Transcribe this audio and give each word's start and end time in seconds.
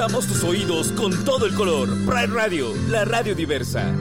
Pintamos 0.00 0.26
tus 0.26 0.44
oídos 0.44 0.92
con 0.92 1.12
todo 1.26 1.44
el 1.44 1.54
color. 1.54 1.86
Pride 2.06 2.28
Radio, 2.28 2.72
la 2.88 3.04
radio 3.04 3.34
diversa. 3.34 3.94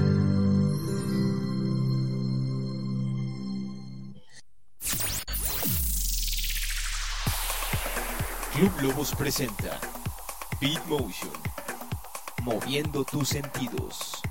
Club 8.56 8.72
Lobos 8.82 9.14
presenta 9.14 9.78
Beat 10.62 10.86
Motion. 10.86 11.34
Moviendo 12.44 13.04
tus 13.04 13.28
sentidos. 13.28 14.22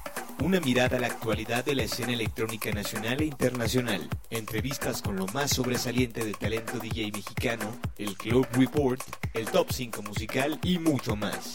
Una 0.41 0.61
mirada 0.61 0.97
a 0.97 1.00
la 1.00 1.08
actualidad 1.08 1.64
de 1.64 1.75
la 1.75 1.83
escena 1.83 2.12
electrónica 2.12 2.70
nacional 2.70 3.20
e 3.20 3.25
internacional. 3.25 4.08
Entrevistas 4.31 5.03
con 5.03 5.17
lo 5.17 5.27
más 5.28 5.50
sobresaliente 5.50 6.25
del 6.25 6.36
talento 6.36 6.78
DJ 6.78 7.11
mexicano, 7.11 7.64
el 7.98 8.17
Club 8.17 8.47
Report, 8.53 9.00
el 9.34 9.47
Top 9.47 9.72
5 9.72 10.03
musical 10.03 10.59
y 10.62 10.78
mucho 10.78 11.16
más. 11.16 11.55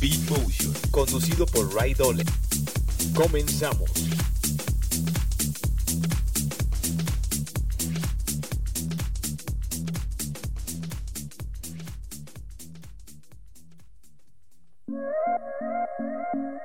Beat 0.00 0.30
Motion, 0.30 0.72
conducido 0.92 1.46
por 1.46 1.74
Ray 1.74 1.94
Dolan. 1.94 2.26
Comenzamos. 3.14 3.90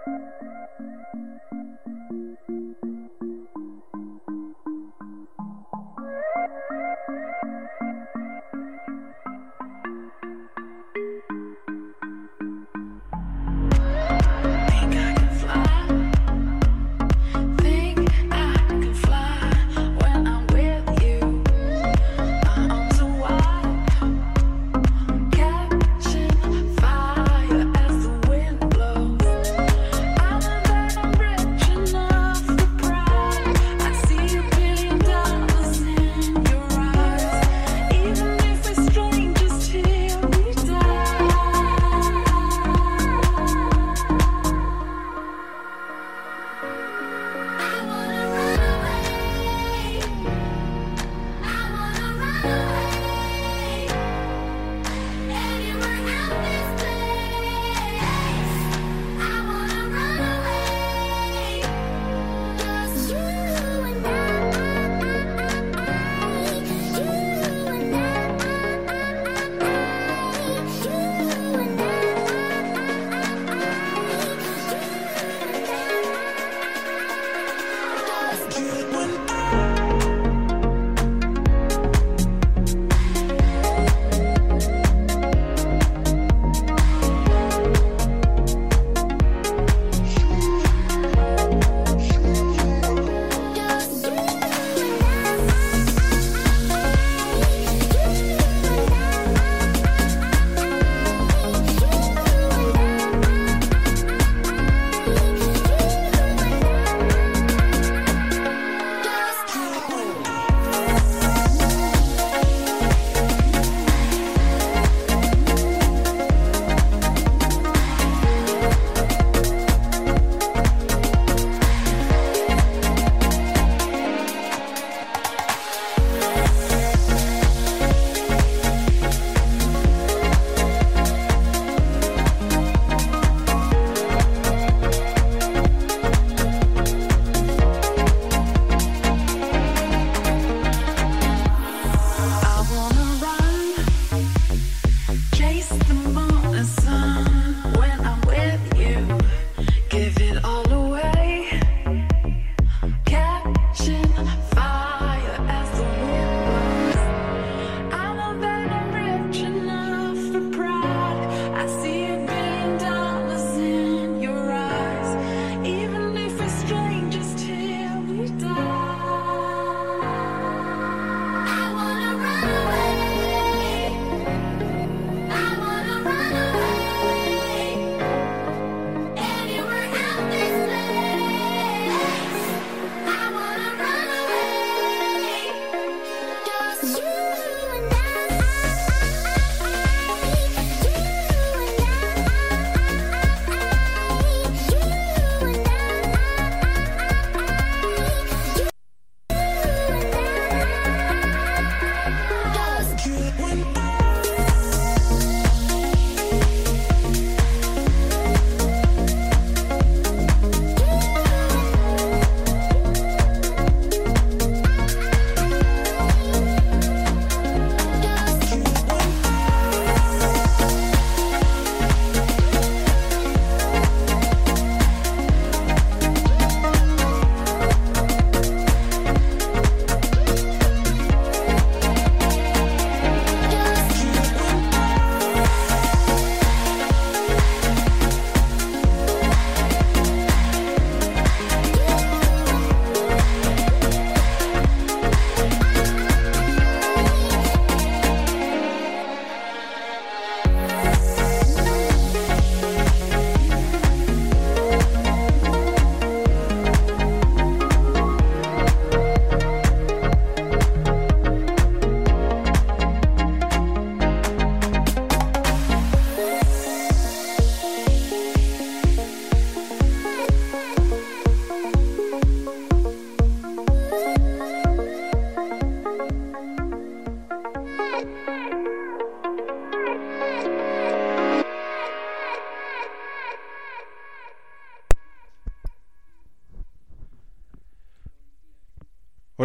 Música 0.06 0.50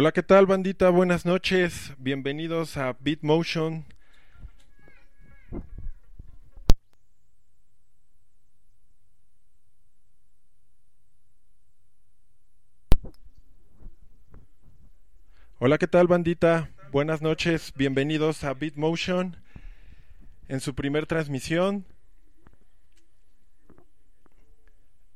Hola, 0.05 0.11
¿qué 0.11 0.21
tal, 0.21 0.45
bandita? 0.45 0.91
Buenas 0.91 1.25
noches. 1.25 1.95
Bienvenidos 1.97 2.77
a 2.77 2.95
Beat 2.99 3.23
Motion. 3.23 3.85
Hola, 15.57 15.79
¿qué 15.79 15.87
tal, 15.87 16.05
bandita? 16.05 16.69
Buenas 16.91 17.23
noches. 17.23 17.73
Bienvenidos 17.75 18.43
a 18.43 18.53
Beat 18.53 18.75
Motion 18.75 19.35
en 20.47 20.59
su 20.59 20.75
primer 20.75 21.07
transmisión. 21.07 21.83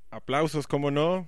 Aplausos, 0.10 0.66
¿cómo 0.66 0.90
no? 0.90 1.28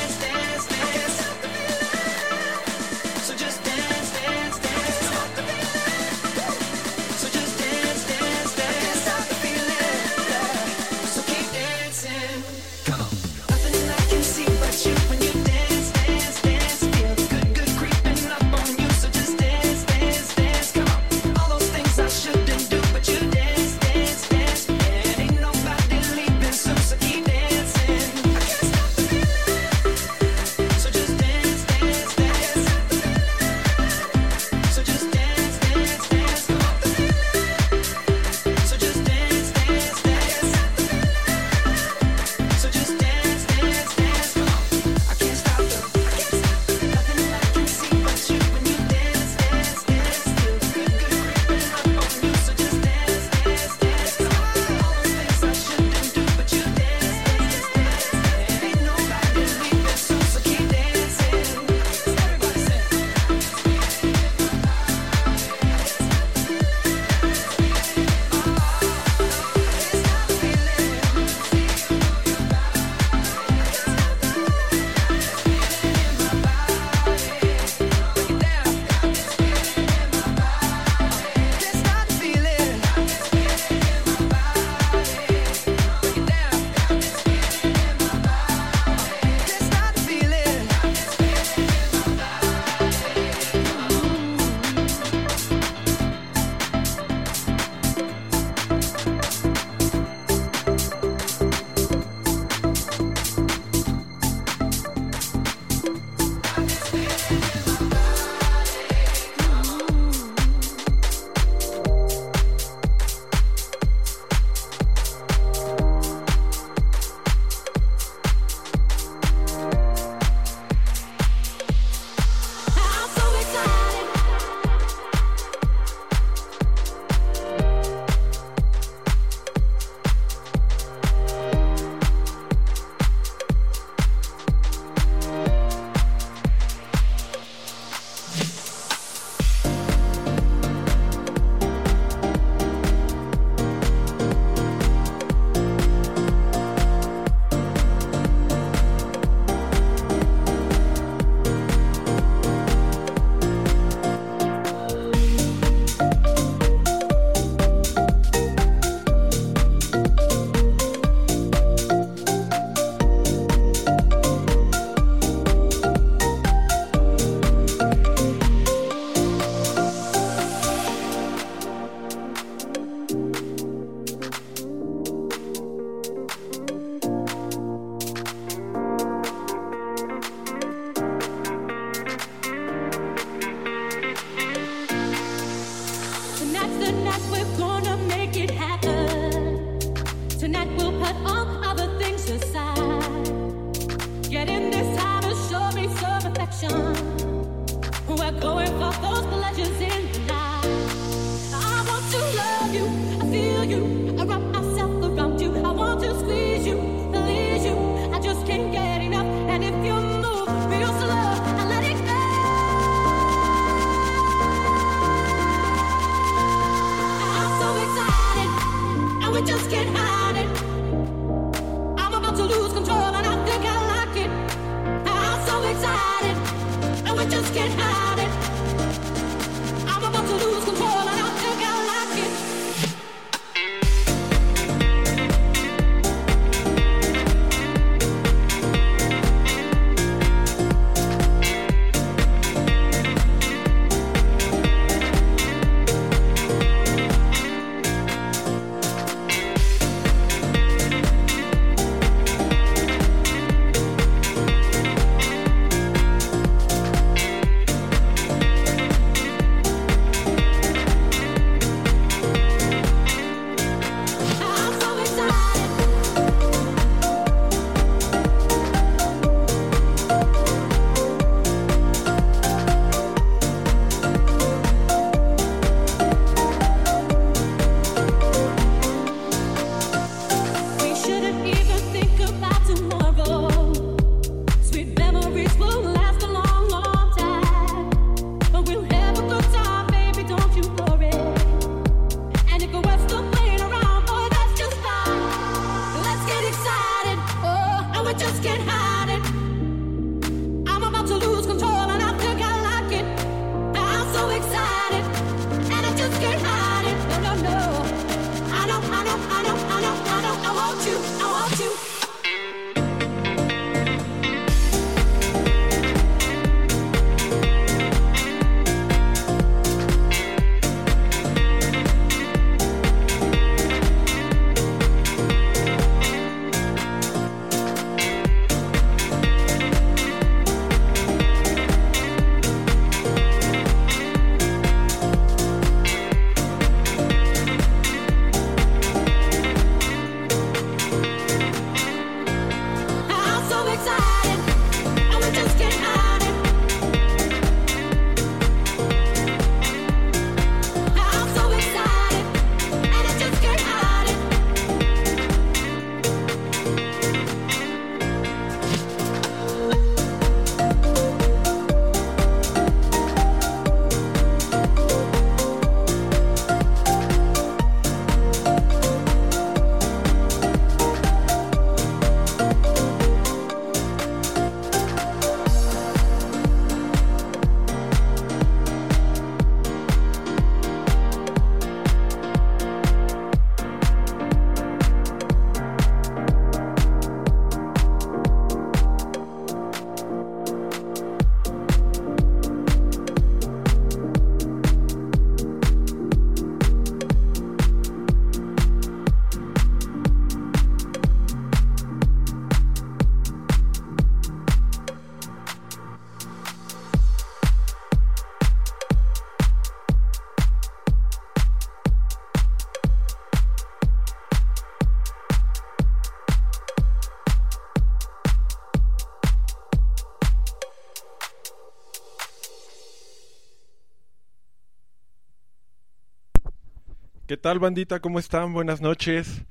Tal, 427.41 427.57
bandita? 427.57 427.99
¿Cómo 427.99 428.19
están? 428.19 428.53
Buenas 428.53 428.81
noches. 428.81 429.45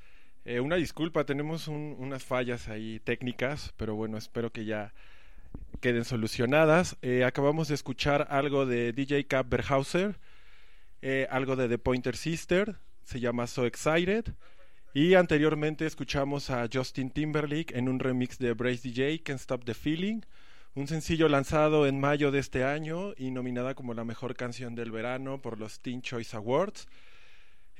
Eh, 0.44 0.60
una 0.60 0.76
disculpa, 0.76 1.24
tenemos 1.24 1.66
un, 1.66 1.96
unas 1.98 2.22
fallas 2.22 2.68
ahí 2.68 3.00
técnicas, 3.00 3.74
pero 3.76 3.96
bueno, 3.96 4.16
espero 4.16 4.52
que 4.52 4.64
ya 4.64 4.94
queden 5.80 6.04
solucionadas. 6.04 6.96
Eh, 7.02 7.24
acabamos 7.24 7.66
de 7.66 7.74
escuchar 7.74 8.28
algo 8.30 8.64
de 8.64 8.92
DJ 8.92 9.26
Cap 9.26 9.48
Berhauser, 9.48 10.20
eh, 11.02 11.26
algo 11.30 11.56
de 11.56 11.68
The 11.68 11.78
Pointer 11.78 12.16
Sister, 12.16 12.76
se 13.02 13.18
llama 13.18 13.48
So 13.48 13.66
Excited. 13.66 14.34
Y 14.94 15.14
anteriormente 15.14 15.84
escuchamos 15.84 16.50
a 16.50 16.68
Justin 16.72 17.10
Timberlake 17.10 17.76
en 17.76 17.88
un 17.88 17.98
remix 17.98 18.38
de 18.38 18.52
Brace 18.52 18.88
DJ, 18.88 19.20
Can't 19.24 19.40
Stop 19.40 19.64
the 19.64 19.74
Feeling, 19.74 20.20
un 20.76 20.86
sencillo 20.86 21.28
lanzado 21.28 21.88
en 21.88 21.98
mayo 21.98 22.30
de 22.30 22.38
este 22.38 22.62
año 22.62 23.14
y 23.16 23.32
nominada 23.32 23.74
como 23.74 23.94
la 23.94 24.04
mejor 24.04 24.36
canción 24.36 24.76
del 24.76 24.92
verano 24.92 25.42
por 25.42 25.58
los 25.58 25.80
Teen 25.80 26.02
Choice 26.02 26.36
Awards. 26.36 26.86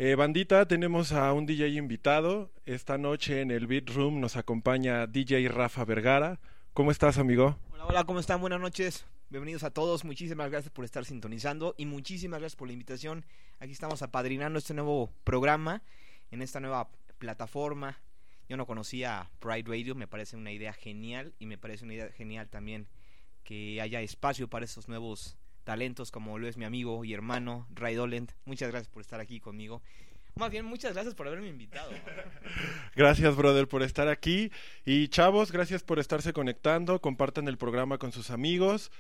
Eh, 0.03 0.15
bandita, 0.15 0.67
tenemos 0.67 1.13
a 1.13 1.31
un 1.35 1.45
DJ 1.45 1.75
invitado. 1.77 2.51
Esta 2.65 2.97
noche 2.97 3.43
en 3.43 3.51
el 3.51 3.67
Beat 3.67 3.91
Room 3.91 4.19
nos 4.19 4.39
acompaña 4.39 5.07
DJ 5.07 5.47
Rafa 5.49 5.85
Vergara. 5.85 6.41
¿Cómo 6.73 6.91
estás, 6.91 7.19
amigo? 7.19 7.59
Hola, 7.73 7.85
hola, 7.85 8.05
¿cómo 8.05 8.19
están? 8.19 8.41
Buenas 8.41 8.63
noches. 8.63 9.05
Bienvenidos 9.29 9.63
a 9.63 9.71
todos. 9.71 10.07
Muchísimas 10.07 10.51
gracias 10.51 10.73
por 10.73 10.87
estar 10.87 11.05
sintonizando 11.05 11.75
y 11.77 11.85
muchísimas 11.85 12.41
gracias 12.41 12.57
por 12.57 12.69
la 12.69 12.73
invitación. 12.73 13.27
Aquí 13.59 13.73
estamos 13.73 14.01
apadrinando 14.01 14.59
este 14.59 14.73
nuevo 14.73 15.13
programa 15.23 15.83
en 16.31 16.41
esta 16.41 16.61
nueva 16.61 16.89
plataforma. 17.19 17.99
Yo 18.49 18.57
no 18.57 18.65
conocía 18.65 19.29
Pride 19.39 19.69
Radio, 19.69 19.95
me 19.95 20.09
parece 20.09 20.35
una 20.35 20.51
idea 20.51 20.73
genial 20.73 21.35
y 21.39 21.45
me 21.45 21.59
parece 21.59 21.85
una 21.85 21.93
idea 21.93 22.11
genial 22.11 22.49
también 22.49 22.89
que 23.45 23.83
haya 23.83 24.01
espacio 24.01 24.49
para 24.49 24.65
estos 24.65 24.89
nuevos 24.89 25.37
talentos 25.65 26.11
como 26.11 26.39
lo 26.39 26.49
es 26.49 26.57
mi 26.57 26.65
amigo 26.65 27.05
y 27.05 27.15
hermano 27.15 27.67
Ray 27.75 27.95
Dolent. 27.95 28.33
Muchas 28.45 28.71
gracias 28.71 28.89
por 28.89 29.03
estar 29.03 29.21
aquí 29.21 29.41
conmigo. 29.41 29.83
Más 30.37 30.51
bien, 30.51 30.65
muchas 30.65 30.95
gracias 30.95 31.15
por 31.15 31.27
haberme 31.27 31.49
invitado. 31.49 31.91
Gracias, 32.97 33.37
brother, 33.37 33.69
por 33.69 33.83
estar 33.83 34.09
aquí. 34.09 34.51
Y 34.87 35.09
chavos, 35.09 35.53
gracias 35.53 35.83
por 35.83 35.99
estarse 35.99 36.33
conectando. 36.33 37.01
Compartan 37.01 37.49
el 37.49 37.59
programa 37.59 37.99
con 37.99 38.13
sus 38.13 38.31
amigos. 38.31 38.91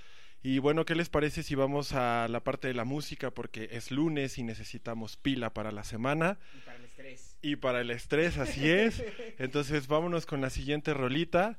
Y 0.42 0.59
bueno, 0.59 0.85
¿qué 0.85 0.94
les 0.94 1.09
parece 1.09 1.42
si 1.42 1.55
vamos 1.55 1.92
a 1.92 2.27
la 2.29 2.42
parte 2.42 2.68
de 2.68 2.75
la 2.75 2.85
música? 2.85 3.31
Porque 3.31 3.68
es 3.73 3.90
lunes 3.90 4.38
y 4.38 4.42
necesitamos 4.42 5.16
pila 5.16 5.53
para 5.53 5.70
la 5.70 5.85
semana. 5.85 6.38
Y 6.55 6.61
para 6.61 6.77
el 6.77 6.85
estrés. 6.85 7.38
Y 7.42 7.57
para 7.57 7.81
el 7.81 7.90
estrés, 7.90 8.38
así 8.38 8.68
es. 8.68 9.03
Entonces 9.38 9.87
vámonos 9.87 10.27
con 10.27 10.40
la 10.40 10.51
siguiente 10.51 10.94
rolita. 10.94 11.59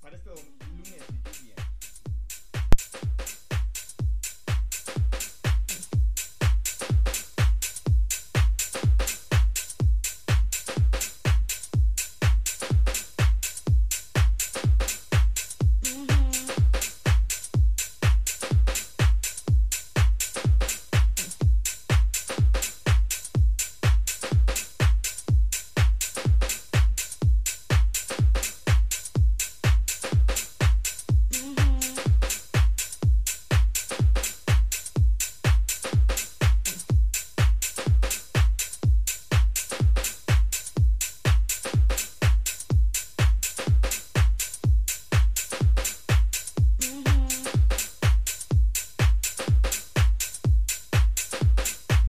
Para 0.00 0.16
esto 0.16 0.34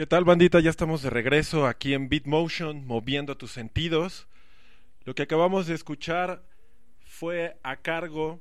¿Qué 0.00 0.06
tal, 0.06 0.24
bandita? 0.24 0.60
Ya 0.60 0.70
estamos 0.70 1.02
de 1.02 1.10
regreso 1.10 1.66
aquí 1.66 1.92
en 1.92 2.08
Motion, 2.24 2.86
moviendo 2.86 3.36
tus 3.36 3.50
sentidos. 3.50 4.28
Lo 5.04 5.14
que 5.14 5.24
acabamos 5.24 5.66
de 5.66 5.74
escuchar 5.74 6.42
fue 7.04 7.58
a 7.62 7.76
cargo 7.76 8.40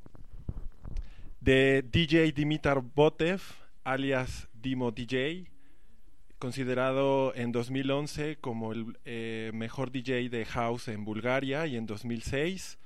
de 1.41 1.81
DJ 1.81 2.31
Dimitar 2.31 2.79
Botev, 2.79 3.41
alias 3.83 4.47
Dimo 4.53 4.91
DJ, 4.91 5.51
considerado 6.37 7.35
en 7.35 7.51
2011 7.51 8.37
como 8.37 8.71
el 8.71 8.97
eh, 9.03 9.51
mejor 9.53 9.91
DJ 9.91 10.29
de 10.29 10.45
house 10.45 10.87
en 10.87 11.03
Bulgaria 11.03 11.67
y 11.67 11.75
en 11.75 11.85
2006. 11.85 12.79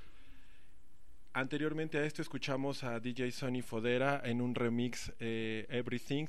Anteriormente 1.34 2.00
a 2.00 2.06
esto 2.06 2.24
escuchamos 2.24 2.84
a 2.84 3.00
DJ 3.00 3.34
Sonny 3.34 3.62
Fodera 3.62 4.20
en 4.26 4.42
un 4.42 4.56
remix 4.56 5.14
eh, 5.20 5.68
Everything 5.70 6.26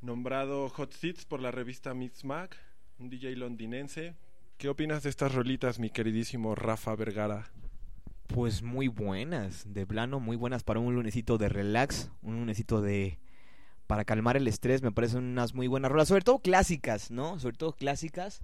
nombrado 0.00 0.68
Hot 0.68 0.92
Seats 0.92 1.24
por 1.24 1.40
la 1.40 1.50
revista 1.50 1.94
Mix 1.94 2.24
Mag, 2.24 2.50
un 2.98 3.10
DJ 3.10 3.36
londinense. 3.36 4.14
¿Qué 4.56 4.68
opinas 4.68 5.02
de 5.02 5.10
estas 5.10 5.34
rolitas, 5.34 5.78
mi 5.78 5.90
queridísimo 5.90 6.54
Rafa 6.54 6.94
Vergara? 6.94 7.50
Pues 8.26 8.62
muy 8.62 8.88
buenas, 8.88 9.72
de 9.72 9.86
plano, 9.86 10.20
muy 10.20 10.36
buenas 10.36 10.62
para 10.62 10.80
un 10.80 10.94
lunesito 10.94 11.38
de 11.38 11.48
relax, 11.48 12.10
un 12.22 12.40
lunesito 12.40 12.80
de 12.82 13.18
para 13.86 14.04
calmar 14.04 14.36
el 14.36 14.46
estrés, 14.46 14.82
me 14.82 14.92
parecen 14.92 15.24
unas 15.24 15.54
muy 15.54 15.66
buenas 15.66 15.90
rolas, 15.90 16.08
sobre 16.08 16.22
todo 16.22 16.40
clásicas, 16.40 17.10
¿no? 17.10 17.40
Sobre 17.40 17.56
todo 17.56 17.72
clásicas. 17.72 18.42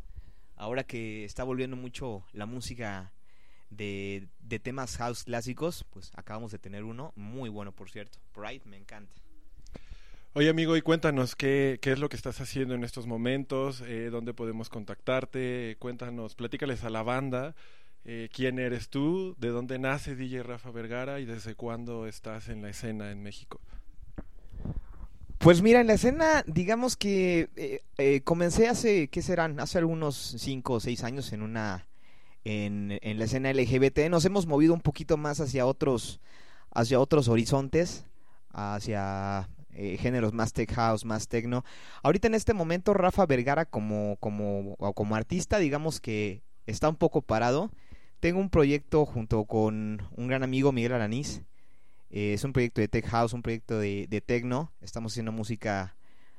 Ahora 0.57 0.85
que 0.85 1.25
está 1.25 1.45
volviendo 1.45 1.77
mucho 1.77 2.25
la 2.33 2.47
música 2.47 3.13
de, 3.69 4.29
de 4.41 4.59
temas 4.59 4.97
house 4.97 5.25
clásicos, 5.25 5.85
pues 5.91 6.13
acabamos 6.15 6.51
de 6.51 6.59
tener 6.59 6.85
uno 6.85 7.13
muy 7.15 7.51
bueno, 7.51 7.73
por 7.73 7.91
cierto. 7.91 8.19
Bright, 8.35 8.65
me 8.65 8.79
encanta. 8.79 9.13
Oye 10.37 10.49
amigo, 10.49 10.77
y 10.77 10.83
cuéntanos 10.83 11.37
qué, 11.37 11.79
qué 11.81 11.93
es 11.93 12.01
lo 12.01 12.09
que 12.09 12.17
estás 12.17 12.41
haciendo 12.41 12.75
en 12.75 12.83
estos 12.83 13.07
momentos, 13.07 13.83
eh, 13.83 14.09
dónde 14.11 14.35
podemos 14.35 14.69
contactarte, 14.69 15.77
cuéntanos, 15.79 16.35
platícales 16.35 16.83
a 16.83 16.91
la 16.91 17.05
banda, 17.05 17.55
eh, 18.05 18.29
quién 18.33 18.59
eres 18.59 18.89
tú, 18.89 19.37
de 19.39 19.51
dónde 19.51 19.79
nace 19.79 20.17
DJ 20.17 20.43
Rafa 20.43 20.73
Vergara 20.73 21.21
y 21.21 21.25
desde 21.25 21.55
cuándo 21.55 22.09
estás 22.09 22.49
en 22.49 22.63
la 22.63 22.71
escena 22.71 23.13
en 23.13 23.23
México. 23.23 23.61
Pues 25.39 25.63
mira, 25.63 25.81
en 25.81 25.87
la 25.87 25.95
escena, 25.95 26.43
digamos 26.49 26.97
que 26.97 27.49
eh, 27.55 27.83
eh, 27.99 28.21
comencé 28.23 28.67
hace, 28.67 29.07
¿qué 29.07 29.23
serán? 29.23 29.61
Hace 29.61 29.79
algunos 29.79 30.17
cinco 30.17 30.73
o 30.73 30.81
seis 30.81 31.05
años 31.05 31.33
en 31.33 31.43
una, 31.43 31.87
en, 32.43 32.99
en, 33.03 33.21
la 33.21 33.27
escena 33.27 33.53
LGBT. 33.53 34.11
Nos 34.11 34.25
hemos 34.25 34.47
movido 34.47 34.75
un 34.75 34.81
poquito 34.81 35.17
más 35.17 35.39
hacia 35.39 35.65
otros, 35.65 36.21
hacia 36.73 36.99
otros 36.99 37.29
horizontes, 37.29 38.05
hacia 38.51 39.49
eh, 39.75 39.97
géneros 39.99 40.33
más 40.33 40.53
tech 40.53 40.73
house, 40.73 41.05
más 41.05 41.29
techno. 41.29 41.65
Ahorita 42.03 42.29
en 42.29 42.35
este 42.35 42.55
momento 42.55 42.95
Rafa 42.95 43.27
Vergara 43.27 43.65
como, 43.65 44.17
como, 44.21 44.77
como 44.95 45.17
artista, 45.17 45.59
digamos 45.59 46.01
que 46.01 46.43
está 46.67 46.89
un 46.89 46.97
poco 46.97 47.23
parado. 47.23 47.71
Tengo 48.21 48.41
un 48.41 48.51
proyecto 48.51 49.05
junto 49.05 49.45
con 49.45 50.03
un 50.17 50.29
gran 50.29 50.43
amigo, 50.43 50.73
Miguel 50.73 50.93
Araniz. 50.93 51.43
Eh, 52.11 52.35
es 52.35 52.45
un 52.45 52.53
proyecto 52.53 52.81
de 52.81 52.89
tech 52.89 53.07
house, 53.07 53.33
un 53.33 53.43
proyecto 53.43 53.79
de, 53.79 54.07
de 54.09 54.21
techno. 54.21 54.73
Estamos 54.81 55.13
haciendo 55.13 55.33
música 55.33 55.97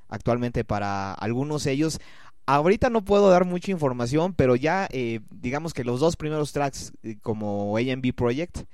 actualmente 0.08 0.64
para 0.64 1.14
algunos 1.14 1.64
de 1.64 1.72
ellos. 1.72 2.00
Ahorita 2.48 2.90
no 2.90 3.04
puedo 3.04 3.30
dar 3.30 3.46
mucha 3.46 3.72
información, 3.72 4.34
pero 4.34 4.56
ya 4.56 4.88
eh, 4.92 5.20
digamos 5.32 5.74
que 5.74 5.84
los 5.84 6.00
dos 6.00 6.16
primeros 6.16 6.52
tracks 6.54 6.94
eh, 7.02 7.18
como 7.22 7.76
AMB 7.76 8.14
Project 8.16 8.66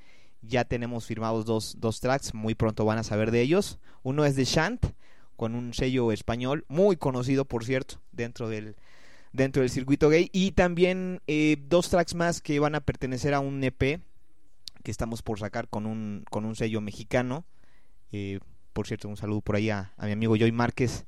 ya 0.41 0.65
tenemos 0.65 1.06
firmados 1.06 1.45
dos, 1.45 1.75
dos 1.80 1.99
tracks, 1.99 2.34
muy 2.34 2.56
pronto 2.56 2.86
van 2.86 2.97
a 2.97 3.04
saber 3.04 3.32
de 3.32 3.41
ellos. 3.41 3.80
Uno 4.04 4.25
es 4.25 4.36
de 4.36 4.45
Shant, 4.45 4.86
con 5.36 5.56
un 5.56 5.73
sello 5.73 6.12
español, 6.12 6.65
muy 6.67 6.97
conocido 6.97 7.45
por 7.45 7.65
cierto, 7.65 8.01
dentro 8.12 8.49
del, 8.49 8.75
dentro 9.34 9.62
del 9.62 9.69
circuito 9.69 10.10
gay. 10.10 10.30
Y 10.34 10.51
también 10.51 11.21
eh, 11.27 11.58
dos 11.67 11.89
tracks 11.89 12.15
más 12.15 12.41
que 12.41 12.60
van 12.60 12.75
a 12.75 12.82
pertenecer 12.82 13.34
a 13.34 13.39
un 13.39 13.63
EP 13.63 14.01
que 14.84 14.91
estamos 14.91 15.21
por 15.21 15.39
sacar 15.39 15.67
con 15.67 15.86
un, 15.86 16.25
con 16.30 16.45
un 16.45 16.56
sello 16.56 16.82
mexicano. 16.82 17.45
Eh, 18.12 18.39
por 18.73 18.88
cierto, 18.88 19.08
un 19.08 19.17
saludo 19.17 19.41
por 19.41 19.56
ahí 19.56 19.69
a, 19.69 19.93
a, 19.97 20.06
mi 20.06 20.12
amigo 20.12 20.36
Joy 20.36 20.51
Márquez, 20.51 21.06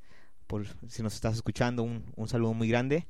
por 0.47 0.65
si 0.87 1.01
nos 1.01 1.15
estás 1.15 1.35
escuchando, 1.35 1.83
un, 1.83 2.05
un 2.15 2.27
saludo 2.27 2.53
muy 2.53 2.67
grande. 2.67 3.07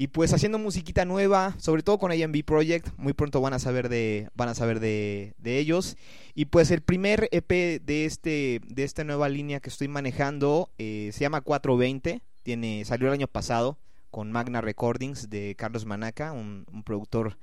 Y 0.00 0.06
pues 0.06 0.32
haciendo 0.32 0.58
musiquita 0.58 1.04
nueva, 1.04 1.54
sobre 1.58 1.82
todo 1.82 1.98
con 1.98 2.10
AMB 2.10 2.42
Project, 2.42 2.88
muy 2.96 3.12
pronto 3.12 3.42
van 3.42 3.52
a 3.52 3.58
saber 3.58 3.90
de, 3.90 4.30
van 4.34 4.48
a 4.48 4.54
saber 4.54 4.80
de, 4.80 5.34
de, 5.36 5.58
ellos. 5.58 5.98
Y 6.34 6.46
pues 6.46 6.70
el 6.70 6.80
primer 6.80 7.28
EP 7.32 7.50
de 7.82 8.06
este, 8.06 8.62
de 8.66 8.84
esta 8.84 9.04
nueva 9.04 9.28
línea 9.28 9.60
que 9.60 9.68
estoy 9.68 9.88
manejando 9.88 10.70
eh, 10.78 11.10
se 11.12 11.20
llama 11.20 11.42
420, 11.42 12.22
tiene, 12.42 12.82
salió 12.86 13.08
el 13.08 13.12
año 13.12 13.26
pasado 13.26 13.76
con 14.10 14.32
Magna 14.32 14.62
Recordings 14.62 15.28
de 15.28 15.54
Carlos 15.54 15.84
Manaca, 15.84 16.32
un, 16.32 16.64
productor 16.86 17.36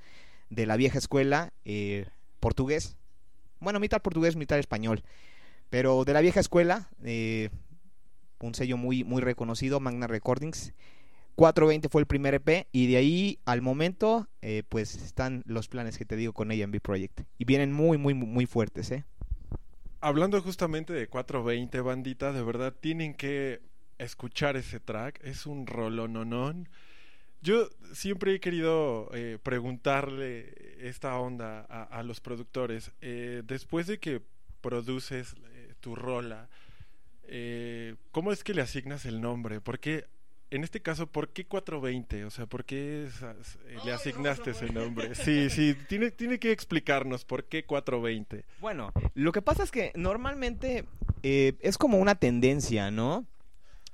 de 0.50 0.66
la 0.66 0.74
vieja 0.74 0.98
escuela, 0.98 1.52
eh, 1.64 2.06
portugués, 2.40 2.96
bueno, 3.60 3.78
mitad 3.78 4.02
portugués, 4.02 4.34
mitad 4.34 4.58
español, 4.58 5.04
pero 5.70 6.04
de 6.04 6.12
la 6.12 6.20
vieja 6.22 6.40
escuela, 6.40 6.88
eh, 7.04 7.50
un 8.40 8.56
sello 8.56 8.76
muy, 8.76 9.04
muy 9.04 9.22
reconocido, 9.22 9.78
Magna 9.78 10.08
Recordings. 10.08 10.72
420 11.38 11.88
fue 11.88 12.00
el 12.00 12.06
primer 12.06 12.34
EP 12.34 12.66
y 12.72 12.88
de 12.88 12.96
ahí 12.96 13.38
al 13.44 13.62
momento 13.62 14.26
eh, 14.42 14.64
pues 14.68 14.96
están 14.96 15.44
los 15.46 15.68
planes 15.68 15.96
que 15.96 16.04
te 16.04 16.16
digo 16.16 16.32
con 16.32 16.50
AMB 16.50 16.80
Project 16.80 17.20
y 17.38 17.44
vienen 17.44 17.72
muy 17.72 17.96
muy 17.96 18.12
muy 18.12 18.44
fuertes, 18.46 18.90
¿eh? 18.90 19.04
Hablando 20.00 20.42
justamente 20.42 20.92
de 20.92 21.06
420 21.06 21.80
bandita, 21.80 22.32
de 22.32 22.42
verdad 22.42 22.74
tienen 22.80 23.14
que 23.14 23.60
escuchar 23.98 24.56
ese 24.56 24.80
track, 24.80 25.20
es 25.22 25.46
un 25.46 25.68
rolononón. 25.68 26.68
Yo 27.40 27.68
siempre 27.92 28.34
he 28.34 28.40
querido 28.40 29.08
eh, 29.14 29.38
preguntarle 29.40 30.52
esta 30.80 31.20
onda 31.20 31.60
a, 31.60 32.02
los 32.02 32.20
productores. 32.20 32.90
Eh, 33.00 33.44
después 33.46 33.86
de 33.86 34.00
que 34.00 34.20
produces 34.60 35.36
tu 35.78 35.94
rola, 35.94 36.48
¿cómo 38.10 38.32
es 38.32 38.42
que 38.42 38.54
le 38.54 38.62
asignas 38.62 39.04
el 39.06 39.20
nombre? 39.20 39.60
Porque 39.60 40.06
en 40.50 40.64
este 40.64 40.80
caso, 40.80 41.06
¿por 41.06 41.28
qué 41.30 41.46
420? 41.46 42.24
O 42.24 42.30
sea, 42.30 42.46
¿por 42.46 42.64
qué 42.64 43.06
esas, 43.06 43.58
eh, 43.66 43.76
le 43.84 43.92
asignaste 43.92 44.50
ese 44.50 44.72
nombre? 44.72 45.14
Sí, 45.14 45.50
sí, 45.50 45.76
tiene, 45.88 46.10
tiene 46.10 46.38
que 46.38 46.52
explicarnos 46.52 47.24
por 47.24 47.44
qué 47.44 47.64
420. 47.64 48.44
Bueno, 48.60 48.92
lo 49.14 49.32
que 49.32 49.42
pasa 49.42 49.62
es 49.62 49.70
que 49.70 49.92
normalmente 49.94 50.86
eh, 51.22 51.54
es 51.60 51.78
como 51.78 51.98
una 51.98 52.14
tendencia, 52.14 52.90
¿no? 52.90 53.26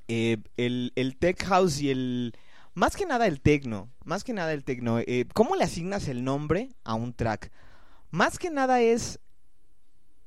Eh, 0.09 0.39
el, 0.57 0.93
el 0.97 1.17
tech 1.17 1.43
house 1.45 1.81
y 1.81 1.91
el... 1.91 2.35
Más 2.75 2.97
que 2.97 3.07
nada 3.07 3.29
el 3.29 3.41
tecno, 3.41 3.89
más 4.05 4.25
que 4.25 4.33
nada 4.33 4.53
el 4.53 4.65
tecno. 4.65 4.99
Eh, 4.99 5.27
¿Cómo 5.33 5.55
le 5.55 5.63
asignas 5.63 6.09
el 6.09 6.25
nombre 6.25 6.71
a 6.83 6.95
un 6.95 7.15
track? 7.15 7.53
Más 8.11 8.39
que 8.39 8.51
nada 8.51 8.81
es 8.81 9.21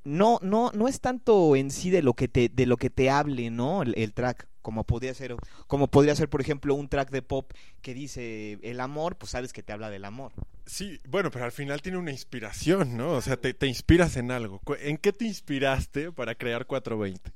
no, 0.05 0.39
no, 0.41 0.71
no 0.73 0.87
es 0.87 1.01
tanto 1.01 1.57
en 1.57 1.69
sí 1.69 1.89
de 1.89 2.01
lo 2.01 2.13
que 2.13 2.29
te, 2.29 2.47
de 2.47 2.65
lo 2.65 2.77
que 2.77 2.89
te 2.89 3.09
hable, 3.09 3.49
¿no? 3.49 3.83
El, 3.83 3.93
el, 3.97 4.13
track, 4.13 4.47
como 4.67 4.83
podría 4.83 5.13
ser, 5.13 5.33
como 5.67 5.87
podría 5.87 6.13
ser, 6.13 6.27
por 6.27 6.41
ejemplo, 6.41 6.75
un 6.75 6.89
track 6.89 7.09
de 7.09 7.21
pop 7.21 7.53
que 7.81 7.93
dice 7.93 8.59
el 8.63 8.81
amor, 8.81 9.15
pues 9.15 9.31
sabes 9.31 9.53
que 9.53 9.63
te 9.63 9.71
habla 9.71 9.89
del 9.89 10.03
amor. 10.03 10.33
Sí, 10.65 10.99
bueno, 11.07 11.31
pero 11.31 11.45
al 11.45 11.53
final 11.53 11.81
tiene 11.81 11.97
una 11.97 12.11
inspiración, 12.11 12.97
¿no? 12.97 13.11
O 13.11 13.21
sea, 13.21 13.37
te, 13.37 13.53
te 13.53 13.65
inspiras 13.65 14.17
en 14.17 14.29
algo. 14.29 14.59
¿En 14.81 14.97
qué 14.97 15.13
te 15.13 15.23
inspiraste 15.23 16.11
para 16.11 16.35
crear 16.35 16.65
420? 16.65 17.31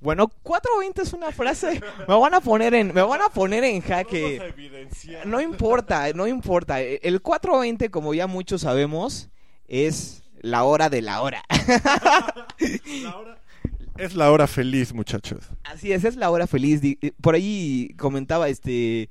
Bueno, 0.00 0.28
420 0.42 1.00
es 1.00 1.14
una 1.14 1.32
frase. 1.32 1.80
Me 2.06 2.14
van 2.20 2.34
a 2.34 2.42
poner 2.42 2.74
en, 2.74 2.92
me 2.92 3.00
van 3.00 3.22
a 3.22 3.30
poner 3.30 3.64
en 3.64 3.80
jaque. 3.80 4.92
No 5.24 5.40
importa, 5.40 6.12
no 6.12 6.26
importa. 6.26 6.82
El 6.82 7.22
420, 7.22 7.90
como 7.90 8.12
ya 8.12 8.26
muchos 8.26 8.60
sabemos, 8.60 9.30
es 9.68 10.22
la 10.42 10.64
hora 10.64 10.90
de 10.90 11.00
la 11.00 11.22
hora. 11.22 11.44
la 12.58 13.16
hora. 13.16 13.38
Es 13.98 14.14
la 14.14 14.30
hora 14.30 14.46
feliz, 14.46 14.94
muchachos. 14.94 15.50
Así 15.64 15.92
es, 15.92 16.04
es 16.04 16.14
la 16.14 16.30
hora 16.30 16.46
feliz. 16.46 16.80
Por 17.20 17.34
ahí 17.34 17.94
comentaba 17.98 18.48
este 18.48 19.10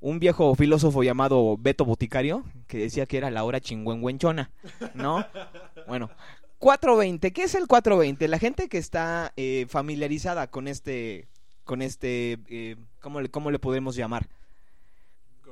un 0.00 0.18
viejo 0.18 0.54
filósofo 0.56 1.04
llamado 1.04 1.56
Beto 1.56 1.84
Boticario 1.84 2.44
que 2.66 2.78
decía 2.78 3.06
que 3.06 3.16
era 3.16 3.30
la 3.30 3.44
hora 3.44 3.60
chingüengüenchona, 3.60 4.50
¿no? 4.94 5.24
Bueno, 5.86 6.10
420, 6.58 7.32
¿qué 7.32 7.44
es 7.44 7.54
el 7.54 7.66
420? 7.66 8.26
La 8.26 8.38
gente 8.38 8.68
que 8.68 8.78
está 8.78 9.32
eh, 9.36 9.66
familiarizada 9.68 10.46
con 10.48 10.66
este 10.66 11.28
con 11.64 11.82
este 11.82 12.38
eh, 12.48 12.76
¿cómo, 13.00 13.20
le, 13.20 13.28
¿cómo 13.28 13.50
le 13.50 13.58
podemos 13.58 13.94
llamar? 13.94 14.28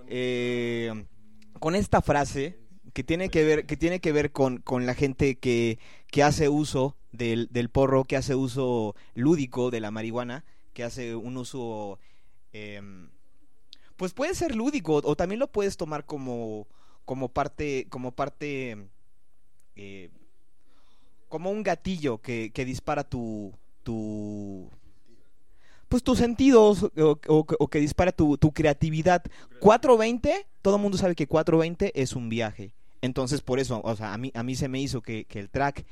Eh, 0.09 1.05
con 1.61 1.75
esta 1.75 2.03
frase 2.03 2.59
que 2.93 3.05
tiene 3.05 3.29
que 3.29 3.45
ver, 3.45 3.67
que 3.67 3.77
tiene 3.77 4.01
que 4.01 4.13
ver 4.13 4.33
con, 4.33 4.59
con 4.59 4.87
la 4.87 4.95
gente 4.95 5.37
que, 5.37 5.79
que 6.11 6.23
hace 6.23 6.49
uso 6.49 6.97
del, 7.13 7.49
del, 7.51 7.69
porro, 7.69 8.05
que 8.05 8.17
hace 8.17 8.35
uso 8.35 8.95
lúdico 9.15 9.71
de 9.71 9.81
la 9.81 9.91
marihuana, 9.91 10.45
que 10.73 10.85
hace 10.85 11.15
un 11.15 11.37
uso, 11.37 11.99
eh, 12.53 12.81
pues 13.97 14.13
puede 14.15 14.35
ser 14.35 14.57
lúdico 14.57 15.01
o 15.05 15.17
también 15.17 15.39
lo 15.39 15.47
puedes 15.47 15.77
tomar 15.77 16.05
como, 16.05 16.67
como 17.05 17.29
parte, 17.29 17.87
como 17.89 18.13
parte, 18.13 18.77
eh, 19.77 20.11
como 21.29 21.51
un 21.51 21.63
gatillo 21.63 22.19
que, 22.19 22.51
que 22.53 22.65
dispara 22.65 23.05
tu, 23.05 23.53
tu, 23.83 24.71
pues 25.89 26.03
tus 26.03 26.19
sentidos 26.19 26.91
o 26.97 27.69
que 27.71 27.81
dispara 27.81 28.13
tu, 28.13 28.39
tu 28.39 28.53
creatividad. 28.53 29.23
420, 29.61 30.47
todo 30.63 30.77
el 30.77 30.83
mundo 30.83 30.99
sabe 30.99 31.15
que 31.15 31.27
420 31.27 32.01
es 32.01 32.15
un 32.15 32.29
viaje. 32.29 32.73
Entonces 33.03 33.41
por 33.43 33.59
eso, 33.59 33.81
o 33.85 33.97
sea, 33.97 34.15
a 34.15 34.19
mí, 34.19 34.31
a 34.35 34.43
mí 34.43 34.55
se 34.55 34.69
me 34.69 34.81
hizo 34.81 35.03
que, 35.03 35.25
que 35.25 35.41
el 35.41 35.51
track 35.51 35.85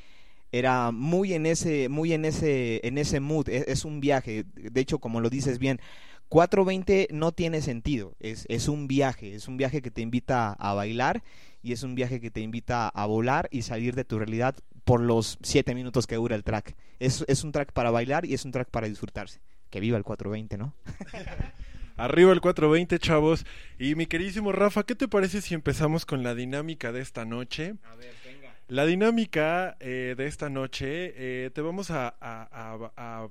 era 0.53 0.91
muy 0.91 1.35
en 1.35 1.47
ese, 1.47 1.89
muy 1.89 2.13
en 2.13 2.25
ese, 2.25 2.87
en 2.87 2.99
ese 2.99 3.21
mood, 3.21 3.49
es, 3.49 3.67
es 3.69 3.85
un 3.85 4.01
viaje. 4.01 4.45
De 4.55 4.81
hecho, 4.81 4.99
como 4.99 5.21
lo 5.21 5.31
dices 5.31 5.59
bien, 5.59 5.81
420 6.29 7.09
no 7.11 7.33
tiene 7.33 7.61
sentido, 7.61 8.15
es, 8.21 8.47
es 8.49 8.69
un 8.69 8.87
viaje, 8.87 9.35
es 9.35 9.49
un 9.49 9.57
viaje 9.57 9.83
que 9.83 9.91
te 9.91 10.01
invita 10.01 10.53
a 10.53 10.75
bailar 10.75 11.23
y 11.61 11.73
es 11.73 11.83
un 11.83 11.97
viaje 11.97 12.21
que 12.21 12.31
te 12.31 12.41
invita 12.41 12.89
a 12.89 13.07
volar 13.07 13.49
y 13.51 13.63
salir 13.63 13.97
de 13.97 14.05
tu 14.05 14.19
realidad 14.19 14.55
por 14.85 15.01
los 15.01 15.39
7 15.43 15.75
minutos 15.75 16.07
que 16.07 16.15
dura 16.15 16.37
el 16.37 16.45
track. 16.45 16.77
Es, 17.01 17.25
es 17.27 17.43
un 17.43 17.53
track 17.53 17.73
para 17.73 17.91
bailar 17.91 18.25
y 18.27 18.35
es 18.35 18.45
un 18.45 18.53
track 18.53 18.71
para 18.71 18.89
disfrutarse. 18.89 19.41
Que 19.71 19.81
viva 19.81 19.99
el 19.99 20.05
420, 20.05 20.57
¿no? 20.59 20.75
Arriba 21.97 22.33
el 22.33 22.41
420, 22.41 22.99
chavos. 22.99 23.45
Y 23.79 23.95
mi 23.95 24.07
queridísimo 24.07 24.53
Rafa, 24.53 24.85
¿qué 24.85 24.95
te 24.95 25.07
parece 25.07 25.43
si 25.43 25.55
empezamos 25.55 26.07
con 26.07 26.23
la 26.23 26.35
dinámica 26.35 26.93
de 26.93 27.01
esta 27.01 27.25
noche? 27.25 27.75
A 27.85 27.95
ver. 27.97 28.30
La 28.71 28.87
dinámica 28.87 29.77
eh, 29.81 30.15
de 30.17 30.27
esta 30.27 30.49
noche, 30.49 31.13
eh, 31.17 31.51
te 31.51 31.61
vamos 31.61 31.91
a, 31.91 32.07
a- 32.21 32.49
a- 32.53 32.93
a 33.25 33.29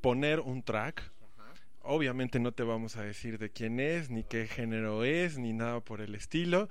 poner 0.00 0.40
un 0.40 0.62
track. 0.62 1.02
Obviamente 1.82 2.38
no 2.38 2.52
te 2.52 2.62
vamos 2.62 2.96
a 2.96 3.02
decir 3.02 3.38
de 3.38 3.50
quién 3.50 3.80
es, 3.80 4.08
ni 4.08 4.24
qué 4.24 4.46
género 4.46 5.04
es, 5.04 5.36
ni 5.36 5.52
nada 5.52 5.80
por 5.80 6.00
el 6.00 6.14
estilo. 6.14 6.70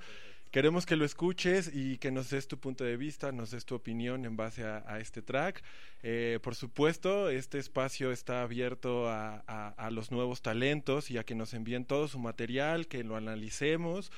Queremos 0.50 0.84
que 0.84 0.96
lo 0.96 1.04
escuches 1.04 1.70
y 1.72 1.98
que 1.98 2.10
nos 2.10 2.28
des 2.30 2.48
tu 2.48 2.58
punto 2.58 2.82
de 2.82 2.96
vista, 2.96 3.30
nos 3.30 3.52
des 3.52 3.64
tu 3.64 3.76
opinión 3.76 4.24
en 4.24 4.36
base 4.36 4.64
a, 4.64 4.82
a 4.88 4.98
este 4.98 5.22
track. 5.22 5.62
Eh, 6.02 6.40
por 6.42 6.56
supuesto, 6.56 7.28
este 7.30 7.60
espacio 7.60 8.10
está 8.10 8.42
abierto 8.42 9.08
a, 9.08 9.44
a- 9.46 9.68
a 9.76 9.90
los 9.92 10.10
nuevos 10.10 10.42
talentos 10.42 11.08
y 11.12 11.18
a 11.18 11.24
que 11.24 11.36
nos 11.36 11.54
envíen 11.54 11.84
todo 11.84 12.08
su 12.08 12.18
material, 12.18 12.88
que 12.88 13.04
lo 13.04 13.14
analicemos 13.14 14.10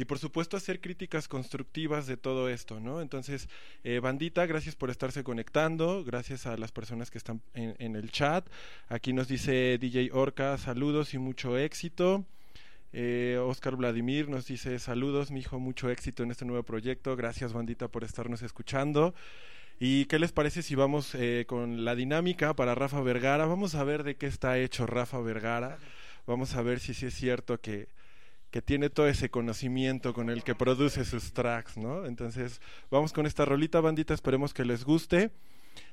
y 0.00 0.06
por 0.06 0.18
supuesto 0.18 0.56
hacer 0.56 0.80
críticas 0.80 1.28
constructivas 1.28 2.06
de 2.06 2.16
todo 2.16 2.48
esto, 2.48 2.80
¿no? 2.80 3.02
Entonces, 3.02 3.50
eh, 3.84 4.00
bandita, 4.00 4.46
gracias 4.46 4.74
por 4.74 4.88
estarse 4.88 5.22
conectando, 5.22 6.04
gracias 6.04 6.46
a 6.46 6.56
las 6.56 6.72
personas 6.72 7.10
que 7.10 7.18
están 7.18 7.42
en, 7.52 7.94
el 7.96 8.10
chat. 8.10 8.48
Aquí 8.88 9.12
nos 9.12 9.28
dice 9.28 9.76
DJ 9.76 10.08
Orca, 10.14 10.56
saludos 10.56 11.12
y 11.12 11.18
mucho 11.18 11.58
éxito. 11.58 12.24
Eh, 12.94 13.38
Oscar 13.42 13.76
Vladimir 13.76 14.30
nos 14.30 14.46
dice 14.46 14.78
saludos, 14.78 15.30
mijo, 15.30 15.60
mucho 15.60 15.90
éxito 15.90 16.22
en 16.22 16.30
este 16.30 16.46
nuevo 16.46 16.62
proyecto. 16.62 17.14
Gracias, 17.14 17.52
bandita, 17.52 17.88
por 17.88 18.02
estarnos 18.02 18.40
escuchando. 18.40 19.14
¿Y 19.78 20.06
qué 20.06 20.18
les 20.18 20.32
parece 20.32 20.62
si 20.62 20.76
vamos 20.76 21.14
eh, 21.14 21.44
con 21.46 21.84
la 21.84 21.94
dinámica 21.94 22.54
para 22.54 22.74
Rafa 22.74 23.02
Vergara? 23.02 23.44
Vamos 23.44 23.74
a 23.74 23.84
ver 23.84 24.02
de 24.02 24.14
qué 24.16 24.28
está 24.28 24.56
hecho 24.56 24.86
Rafa 24.86 25.20
Vergara. 25.20 25.76
Vamos 26.26 26.54
a 26.54 26.62
ver 26.62 26.80
si 26.80 26.94
sí 26.94 27.04
es 27.04 27.14
cierto 27.14 27.60
que, 27.60 27.88
que 28.50 28.62
tiene 28.62 28.90
todo 28.90 29.06
ese 29.06 29.30
conocimiento 29.30 30.12
con 30.12 30.30
el 30.30 30.42
que 30.42 30.54
produce 30.54 31.04
sus 31.04 31.32
tracks, 31.32 31.76
¿no? 31.76 32.06
Entonces, 32.06 32.60
vamos 32.90 33.12
con 33.12 33.26
esta 33.26 33.44
rolita, 33.44 33.80
bandita, 33.80 34.14
esperemos 34.14 34.52
que 34.52 34.64
les 34.64 34.84
guste. 34.84 35.30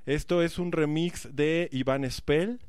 Esto 0.05 0.41
es 0.41 0.58
un 0.58 0.72
remix 0.72 1.36
de 1.36 1.70
Iván 1.72 2.10
Spell. 2.10 2.60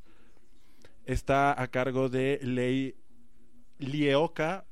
Está 1.07 1.61
a 1.61 1.69
cargo 1.69 2.09
de 2.09 2.39
Ley 2.43 2.95
Lieoka 3.79 4.67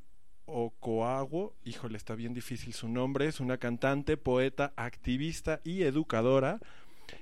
Okoago, 0.46 1.56
híjole, 1.64 1.96
está 1.96 2.14
bien 2.14 2.32
difícil 2.32 2.72
su 2.72 2.88
nombre, 2.88 3.26
es 3.26 3.40
una 3.40 3.58
cantante, 3.58 4.16
poeta, 4.16 4.72
activista 4.76 5.60
y 5.64 5.82
educadora, 5.82 6.60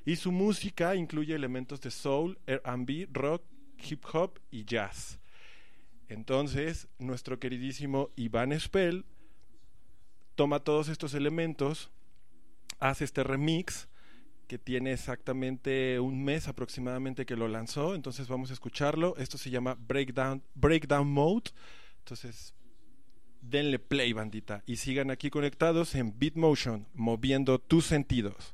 y 0.04 0.16
su 0.16 0.30
música 0.30 0.94
incluye 0.94 1.34
elementos 1.34 1.80
de 1.80 1.90
soul, 1.90 2.38
R&B, 2.46 3.08
rock, 3.12 3.42
hip 3.82 4.04
hop 4.12 4.38
y 4.50 4.64
jazz. 4.64 5.18
Entonces, 6.14 6.86
nuestro 6.98 7.40
queridísimo 7.40 8.10
Iván 8.14 8.58
Spell 8.58 9.04
toma 10.36 10.60
todos 10.60 10.88
estos 10.88 11.12
elementos, 11.14 11.90
hace 12.78 13.04
este 13.04 13.24
remix 13.24 13.88
que 14.46 14.58
tiene 14.58 14.92
exactamente 14.92 15.98
un 15.98 16.22
mes 16.22 16.46
aproximadamente 16.46 17.26
que 17.26 17.36
lo 17.36 17.48
lanzó, 17.48 17.94
entonces 17.96 18.28
vamos 18.28 18.50
a 18.50 18.52
escucharlo. 18.52 19.16
Esto 19.16 19.38
se 19.38 19.50
llama 19.50 19.76
Breakdown, 19.88 20.42
Breakdown 20.54 21.10
Mode. 21.10 21.50
Entonces, 21.98 22.54
denle 23.40 23.80
play, 23.80 24.12
bandita, 24.12 24.62
y 24.66 24.76
sigan 24.76 25.10
aquí 25.10 25.30
conectados 25.30 25.96
en 25.96 26.16
Beatmotion, 26.18 26.86
moviendo 26.94 27.58
tus 27.58 27.86
sentidos. 27.86 28.53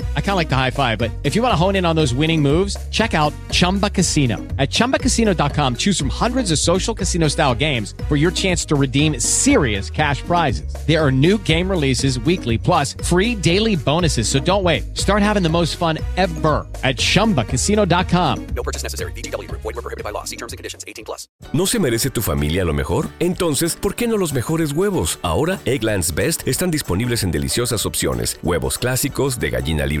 I 0.15 0.21
kind 0.21 0.31
of 0.31 0.37
like 0.37 0.47
the 0.49 0.55
high 0.55 0.71
five, 0.71 0.97
but 0.97 1.11
if 1.23 1.35
you 1.35 1.41
want 1.41 1.51
to 1.51 1.55
hone 1.55 1.75
in 1.75 1.85
on 1.85 1.95
those 1.95 2.13
winning 2.13 2.41
moves, 2.41 2.77
check 2.91 3.13
out 3.13 3.33
Chumba 3.51 3.89
Casino. 3.89 4.37
At 4.57 4.69
chumbacasino.com, 4.69 5.75
choose 5.75 5.99
from 5.99 6.09
hundreds 6.09 6.51
of 6.51 6.59
social 6.59 6.95
casino 6.95 7.27
style 7.27 7.53
games 7.53 7.93
for 8.07 8.15
your 8.15 8.31
chance 8.31 8.63
to 8.65 8.75
redeem 8.75 9.19
serious 9.19 9.89
cash 9.89 10.21
prizes. 10.21 10.73
There 10.87 11.03
are 11.03 11.11
new 11.11 11.37
game 11.39 11.69
releases 11.69 12.17
weekly, 12.21 12.57
plus 12.57 12.93
free 13.03 13.35
daily 13.35 13.75
bonuses. 13.75 14.29
So 14.29 14.39
don't 14.39 14.63
wait. 14.63 14.97
Start 14.97 15.21
having 15.21 15.43
the 15.43 15.49
most 15.49 15.75
fun 15.75 15.99
ever 16.15 16.65
at 16.83 16.95
chumbacasino.com. 16.95 18.47
No 18.55 18.63
purchase 18.63 18.83
necessary. 18.83 19.11
VGW 19.11 19.49
Group. 19.49 19.61
Void 19.61 19.75
were 19.75 19.81
prohibited 19.81 20.05
by 20.05 20.11
law. 20.11 20.23
See 20.23 20.37
terms 20.37 20.53
and 20.53 20.57
conditions. 20.57 20.85
18 20.87 21.03
plus. 21.03 21.27
¿No 21.51 21.65
se 21.65 21.79
merece 21.79 22.09
tu 22.09 22.21
familia 22.21 22.63
lo 22.65 22.73
mejor? 22.73 23.09
Entonces, 23.19 23.75
¿por 23.75 23.95
qué 23.95 24.07
no 24.07 24.17
los 24.17 24.33
mejores 24.33 24.71
huevos? 24.71 25.19
Ahora, 25.21 25.59
Eggland's 25.65 26.15
Best 26.15 26.47
están 26.47 26.71
disponibles 26.71 27.23
en 27.23 27.31
deliciosas 27.31 27.85
opciones. 27.85 28.39
Huevos 28.41 28.77
clásicos, 28.77 29.39
de 29.39 29.49
gallina 29.49 29.85
libre 29.85 30.00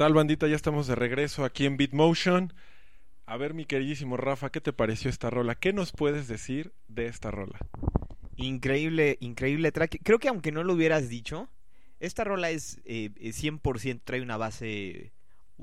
Tal, 0.00 0.14
bandita? 0.14 0.48
Ya 0.48 0.56
estamos 0.56 0.86
de 0.86 0.94
regreso 0.94 1.44
aquí 1.44 1.66
en 1.66 1.76
Bitmotion. 1.76 2.54
A 3.26 3.36
ver, 3.36 3.52
mi 3.52 3.66
queridísimo 3.66 4.16
Rafa, 4.16 4.48
¿qué 4.48 4.62
te 4.62 4.72
pareció 4.72 5.10
esta 5.10 5.28
rola? 5.28 5.56
¿Qué 5.56 5.74
nos 5.74 5.92
puedes 5.92 6.26
decir 6.26 6.72
de 6.88 7.04
esta 7.04 7.30
rola? 7.30 7.58
Increíble, 8.36 9.18
increíble 9.20 9.72
track. 9.72 9.98
Creo 10.02 10.18
que 10.18 10.28
aunque 10.28 10.52
no 10.52 10.64
lo 10.64 10.72
hubieras 10.72 11.10
dicho, 11.10 11.50
esta 11.98 12.24
rola 12.24 12.48
es 12.48 12.80
eh, 12.86 13.10
eh, 13.20 13.32
100% 13.32 14.00
trae 14.02 14.22
una 14.22 14.38
base, 14.38 15.12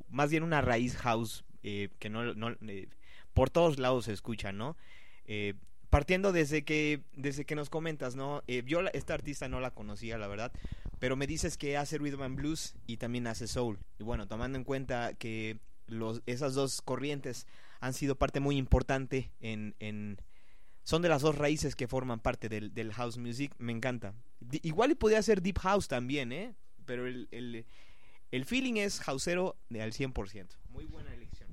más 0.07 0.29
bien 0.29 0.43
una 0.43 0.61
raíz 0.61 0.95
house 0.97 1.43
eh, 1.63 1.89
que 1.97 2.11
no, 2.11 2.35
no, 2.35 2.55
eh, 2.67 2.89
por 3.33 3.49
todos 3.49 3.79
lados 3.79 4.05
se 4.05 4.13
escucha, 4.13 4.51
¿no? 4.51 4.77
Eh, 5.25 5.55
partiendo 5.89 6.31
desde 6.31 6.63
que 6.63 7.01
desde 7.13 7.45
que 7.45 7.55
nos 7.55 7.71
comentas, 7.71 8.15
¿no? 8.15 8.43
Eh, 8.45 8.61
yo 8.67 8.81
esta 8.93 9.15
artista 9.15 9.47
no 9.47 9.59
la 9.61 9.71
conocía, 9.71 10.19
la 10.19 10.27
verdad, 10.27 10.51
pero 10.99 11.15
me 11.15 11.27
dices 11.27 11.57
que 11.57 11.77
hace 11.77 11.97
rhythm 11.97 12.21
and 12.21 12.35
blues 12.35 12.75
y 12.85 12.97
también 12.97 13.27
hace 13.27 13.47
soul. 13.47 13.79
Y 13.99 14.03
bueno, 14.03 14.27
tomando 14.27 14.57
en 14.57 14.63
cuenta 14.63 15.13
que 15.13 15.59
los, 15.87 16.21
esas 16.25 16.53
dos 16.53 16.81
corrientes 16.81 17.47
han 17.79 17.93
sido 17.93 18.15
parte 18.15 18.39
muy 18.39 18.57
importante 18.57 19.31
en, 19.39 19.75
en 19.79 20.17
son 20.83 21.01
de 21.01 21.09
las 21.09 21.21
dos 21.21 21.37
raíces 21.37 21.75
que 21.75 21.87
forman 21.87 22.19
parte 22.19 22.47
del, 22.49 22.73
del 22.73 22.93
house 22.93 23.17
music, 23.17 23.53
me 23.57 23.73
encanta. 23.73 24.13
Igual 24.61 24.91
y 24.91 24.95
podía 24.95 25.21
ser 25.21 25.41
deep 25.41 25.59
house 25.59 25.87
también, 25.87 26.31
¿eh? 26.31 26.53
Pero 26.85 27.07
el, 27.07 27.27
el, 27.31 27.65
el 28.31 28.45
feeling 28.45 28.75
es 28.75 29.01
houseero 29.01 29.57
al 29.71 29.91
100%. 29.91 30.47
Muy 30.69 30.85
buena 30.85 31.13
elección. 31.13 31.49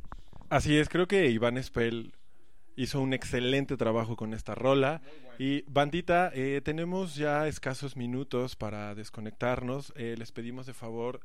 Así 0.51 0.77
es, 0.77 0.89
creo 0.89 1.09
que 1.09 1.29
Iván 1.31 1.61
Spell 1.63 2.15
hizo 2.77 3.01
un 3.01 3.13
excelente 3.13 3.77
trabajo 3.77 4.17
con 4.17 4.35
esta 4.35 4.55
rola. 4.55 5.01
Y 5.39 5.63
bandita, 5.63 6.31
eh, 6.35 6.61
tenemos 6.65 7.15
ya 7.15 7.49
escasos 7.49 7.97
minutos 7.97 8.57
para 8.57 8.95
desconectarnos. 8.95 9.93
Eh, 9.97 10.15
les 10.19 10.33
pedimos 10.33 10.67
de 10.67 10.75
favor 10.75 11.21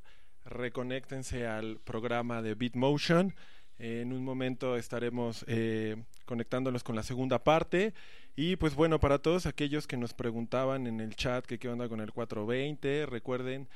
reconéctense 0.46 1.48
al 1.48 1.80
programa 1.80 2.42
de 2.42 2.56
Bitmotion. 2.56 3.36
Eh, 3.78 4.02
en 4.02 4.12
un 4.12 4.24
momento 4.24 4.76
estaremos 4.76 5.46
eh, 5.48 6.04
conectándolos 6.26 6.84
con 6.84 6.96
la 6.96 7.04
segunda 7.04 7.44
parte. 7.44 7.94
Y 8.36 8.56
pues 8.56 8.76
bueno, 8.76 9.00
para 9.00 9.20
todos 9.20 9.46
aquellos 9.46 9.88
que 9.88 9.98
nos 9.98 10.14
preguntaban 10.14 10.88
en 10.88 11.00
el 11.00 11.16
chat 11.16 11.46
que 11.46 11.60
qué 11.60 11.70
onda 11.70 11.90
con 11.90 12.00
el 12.00 12.12
420, 12.12 13.06
recuerden 13.06 13.68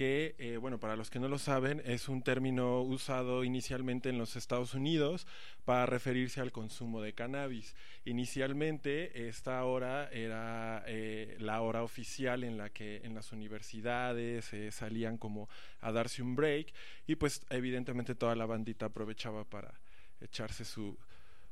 que, 0.00 0.34
eh, 0.38 0.56
bueno, 0.56 0.80
para 0.80 0.96
los 0.96 1.10
que 1.10 1.18
no 1.18 1.28
lo 1.28 1.38
saben, 1.38 1.82
es 1.84 2.08
un 2.08 2.22
término 2.22 2.80
usado 2.80 3.44
inicialmente 3.44 4.08
en 4.08 4.16
los 4.16 4.34
Estados 4.34 4.72
Unidos 4.72 5.26
para 5.66 5.84
referirse 5.84 6.40
al 6.40 6.52
consumo 6.52 7.02
de 7.02 7.12
cannabis. 7.12 7.76
Inicialmente, 8.06 9.28
esta 9.28 9.62
hora 9.62 10.08
era 10.10 10.82
eh, 10.86 11.36
la 11.38 11.60
hora 11.60 11.82
oficial 11.82 12.44
en 12.44 12.56
la 12.56 12.70
que 12.70 13.02
en 13.04 13.14
las 13.14 13.30
universidades 13.32 14.50
eh, 14.54 14.70
salían 14.70 15.18
como 15.18 15.50
a 15.82 15.92
darse 15.92 16.22
un 16.22 16.34
break 16.34 16.72
y 17.06 17.16
pues 17.16 17.42
evidentemente 17.50 18.14
toda 18.14 18.34
la 18.34 18.46
bandita 18.46 18.86
aprovechaba 18.86 19.44
para 19.44 19.82
echarse 20.22 20.64
su, 20.64 20.96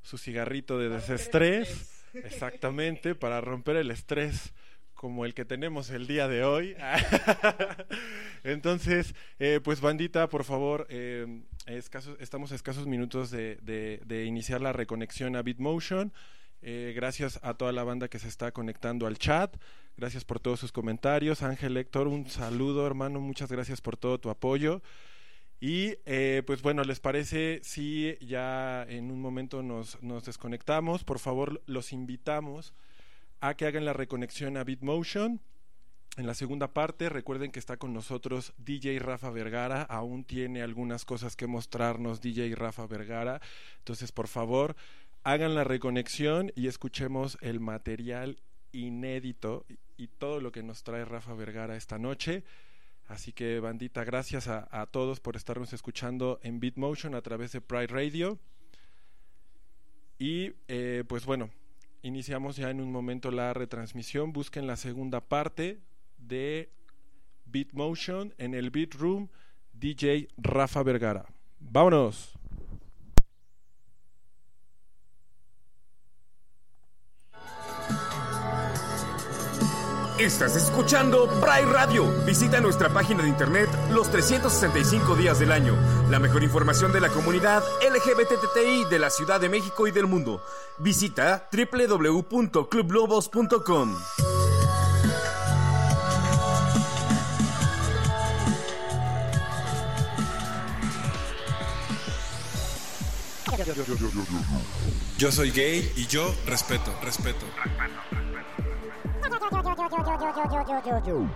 su 0.00 0.16
cigarrito 0.16 0.78
de 0.78 0.88
desestrés, 0.88 2.02
exactamente, 2.14 3.14
para 3.14 3.42
romper 3.42 3.76
el 3.76 3.90
estrés 3.90 4.54
como 4.98 5.24
el 5.24 5.32
que 5.32 5.44
tenemos 5.44 5.90
el 5.90 6.08
día 6.08 6.26
de 6.26 6.42
hoy. 6.42 6.74
Entonces, 8.42 9.14
eh, 9.38 9.60
pues 9.62 9.80
bandita, 9.80 10.28
por 10.28 10.42
favor, 10.42 10.88
eh, 10.90 11.44
estamos 12.18 12.50
a 12.50 12.54
escasos 12.56 12.88
minutos 12.88 13.30
de, 13.30 14.24
iniciar 14.26 14.60
la 14.60 14.72
reconexión 14.72 15.36
a 15.36 15.42
Bitmotion. 15.42 16.12
Eh, 16.62 16.92
gracias 16.96 17.38
a 17.44 17.54
toda 17.54 17.70
la 17.70 17.84
banda 17.84 18.08
que 18.08 18.18
se 18.18 18.26
está 18.26 18.50
conectando 18.50 19.06
al 19.06 19.18
chat. 19.18 19.56
Gracias 19.96 20.24
por 20.24 20.40
todos 20.40 20.58
sus 20.58 20.72
comentarios. 20.72 21.44
Ángel 21.44 21.76
Héctor, 21.76 22.08
un 22.08 22.28
saludo 22.28 22.84
hermano. 22.84 23.20
Muchas 23.20 23.52
gracias 23.52 23.80
por 23.80 23.96
todo 23.96 24.18
tu 24.18 24.30
apoyo. 24.30 24.82
Y 25.60 25.94
pues 26.44 26.60
bueno, 26.60 26.82
¿les 26.82 26.98
parece 26.98 27.60
si 27.62 28.16
ya 28.20 28.84
en 28.88 29.12
un 29.12 29.20
momento 29.20 29.62
nos 29.62 30.24
desconectamos? 30.24 31.04
Por 31.04 31.20
favor, 31.20 31.62
los 31.66 31.92
invitamos 31.92 32.74
a 33.40 33.54
que 33.54 33.66
hagan 33.66 33.84
la 33.84 33.92
reconexión 33.92 34.56
a 34.56 34.64
Bitmotion. 34.64 35.40
En 36.16 36.26
la 36.26 36.34
segunda 36.34 36.72
parte, 36.72 37.08
recuerden 37.08 37.52
que 37.52 37.60
está 37.60 37.76
con 37.76 37.92
nosotros 37.92 38.52
DJ 38.58 38.98
Rafa 38.98 39.30
Vergara. 39.30 39.82
Aún 39.82 40.24
tiene 40.24 40.62
algunas 40.62 41.04
cosas 41.04 41.36
que 41.36 41.46
mostrarnos 41.46 42.20
DJ 42.20 42.54
Rafa 42.56 42.86
Vergara. 42.86 43.40
Entonces, 43.78 44.10
por 44.10 44.26
favor, 44.26 44.74
hagan 45.22 45.54
la 45.54 45.62
reconexión 45.62 46.52
y 46.56 46.66
escuchemos 46.66 47.38
el 47.40 47.60
material 47.60 48.40
inédito 48.72 49.64
y 49.96 50.08
todo 50.08 50.40
lo 50.40 50.50
que 50.50 50.62
nos 50.62 50.82
trae 50.82 51.04
Rafa 51.04 51.34
Vergara 51.34 51.76
esta 51.76 51.98
noche. 51.98 52.42
Así 53.06 53.32
que, 53.32 53.58
bandita, 53.60 54.04
gracias 54.04 54.48
a, 54.48 54.86
todos 54.90 55.20
por 55.20 55.36
estarnos 55.36 55.72
escuchando 55.72 56.40
en 56.42 56.60
Bitmotion 56.60 57.14
a 57.14 57.22
través 57.22 57.52
de 57.52 57.60
Pride 57.60 57.86
Radio. 57.86 58.38
Y 60.18 60.52
eh, 60.66 61.04
pues 61.08 61.24
bueno, 61.24 61.48
iniciamos 62.02 62.56
ya 62.56 62.70
en 62.70 62.80
un 62.80 62.92
momento 62.92 63.30
la 63.30 63.52
retransmisión. 63.54 64.32
Busquen 64.32 64.66
la 64.66 64.76
segunda 64.76 65.20
parte 65.20 65.80
de 66.16 66.70
Bitmotion 67.44 68.34
en 68.38 68.54
el 68.54 68.70
Beat 68.70 68.94
Room 68.94 69.28
DJ 69.72 70.28
Rafa 70.36 70.82
Vergara. 70.82 71.26
Vámonos. 71.60 72.37
Estás 80.18 80.56
escuchando 80.56 81.28
Pride 81.40 81.70
Radio. 81.70 82.04
Visita 82.26 82.60
nuestra 82.60 82.88
página 82.88 83.22
de 83.22 83.28
internet 83.28 83.68
los 83.92 84.10
365 84.10 85.14
días 85.14 85.38
del 85.38 85.52
año. 85.52 85.76
La 86.10 86.18
mejor 86.18 86.42
información 86.42 86.90
de 86.90 87.00
la 87.00 87.08
comunidad 87.08 87.62
LGBTTI 87.88 88.86
de 88.90 88.98
la 88.98 89.10
Ciudad 89.10 89.40
de 89.40 89.48
México 89.48 89.86
y 89.86 89.92
del 89.92 90.08
mundo. 90.08 90.42
Visita 90.78 91.48
www.clublobos.com. 91.52 93.96
Yo 105.16 105.30
soy 105.30 105.52
gay 105.52 105.92
y 105.94 106.08
yo 106.08 106.34
respeto, 106.44 106.92
respeto. 107.04 107.46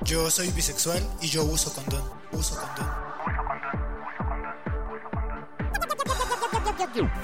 Yo 0.03 0.31
soy 0.31 0.51
bisexual 0.51 1.03
y 1.21 1.29
yo 1.29 1.45
uso 1.45 1.73
condón. 1.73 2.03
Uso 2.33 2.57
condón. 2.57 2.91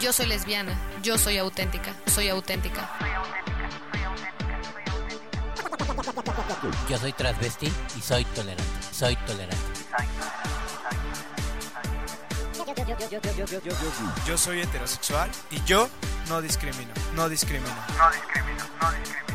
Yo 0.01 0.13
soy 0.13 0.27
lesbiana. 0.27 0.79
Yo 1.03 1.19
soy 1.19 1.39
auténtica. 1.39 1.95
Soy 2.07 2.29
auténtica. 2.29 2.89
Yo 6.89 6.99
soy 6.99 7.13
transvesti 7.13 7.73
y 7.97 8.01
soy 8.01 8.25
tolerante. 8.27 8.83
Soy 8.93 9.17
tolerante. 9.17 9.57
Yo 14.27 14.39
soy 14.39 14.61
heterosexual 14.61 15.31
y 15.51 15.63
yo 15.65 15.89
no 16.29 16.41
discrimino. 16.41 16.93
No 17.15 17.29
discrimino. 17.29 17.75
No 17.99 18.11
discrimino. 18.11 18.65
No 18.81 18.91
discrimino. 18.93 19.28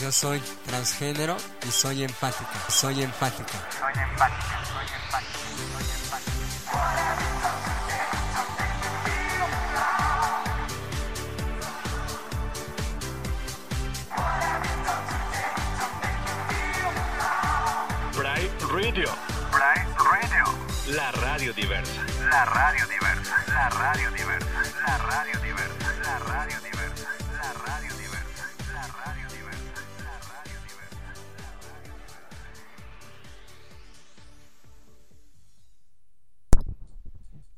Yo 0.00 0.10
soy 0.10 0.40
transgénero 0.66 1.36
y 1.66 1.70
soy 1.70 2.04
empática. 2.04 2.58
Soy 2.68 3.02
empática. 3.02 3.52
Soy 3.78 3.92
empática. 4.02 4.64
Soy 4.64 4.86
empática. 4.94 5.40
Soy 6.70 6.98
empática. 7.12 7.60
Pride 18.16 18.50
Radio. 18.72 19.10
Pride 19.50 19.86
Radio. 19.98 20.44
La 20.96 21.10
radio 21.12 21.52
diversa. 21.52 22.02
La 22.30 22.44
radio 22.46 22.86
diversa. 22.86 23.32
La 23.48 23.68
radio 23.68 24.10
diversa. 24.12 24.48
La 24.86 24.98
radio 24.98 25.40
diversa. 25.40 25.94
La 26.02 26.18
radio 26.18 26.58
diversa. 26.60 26.69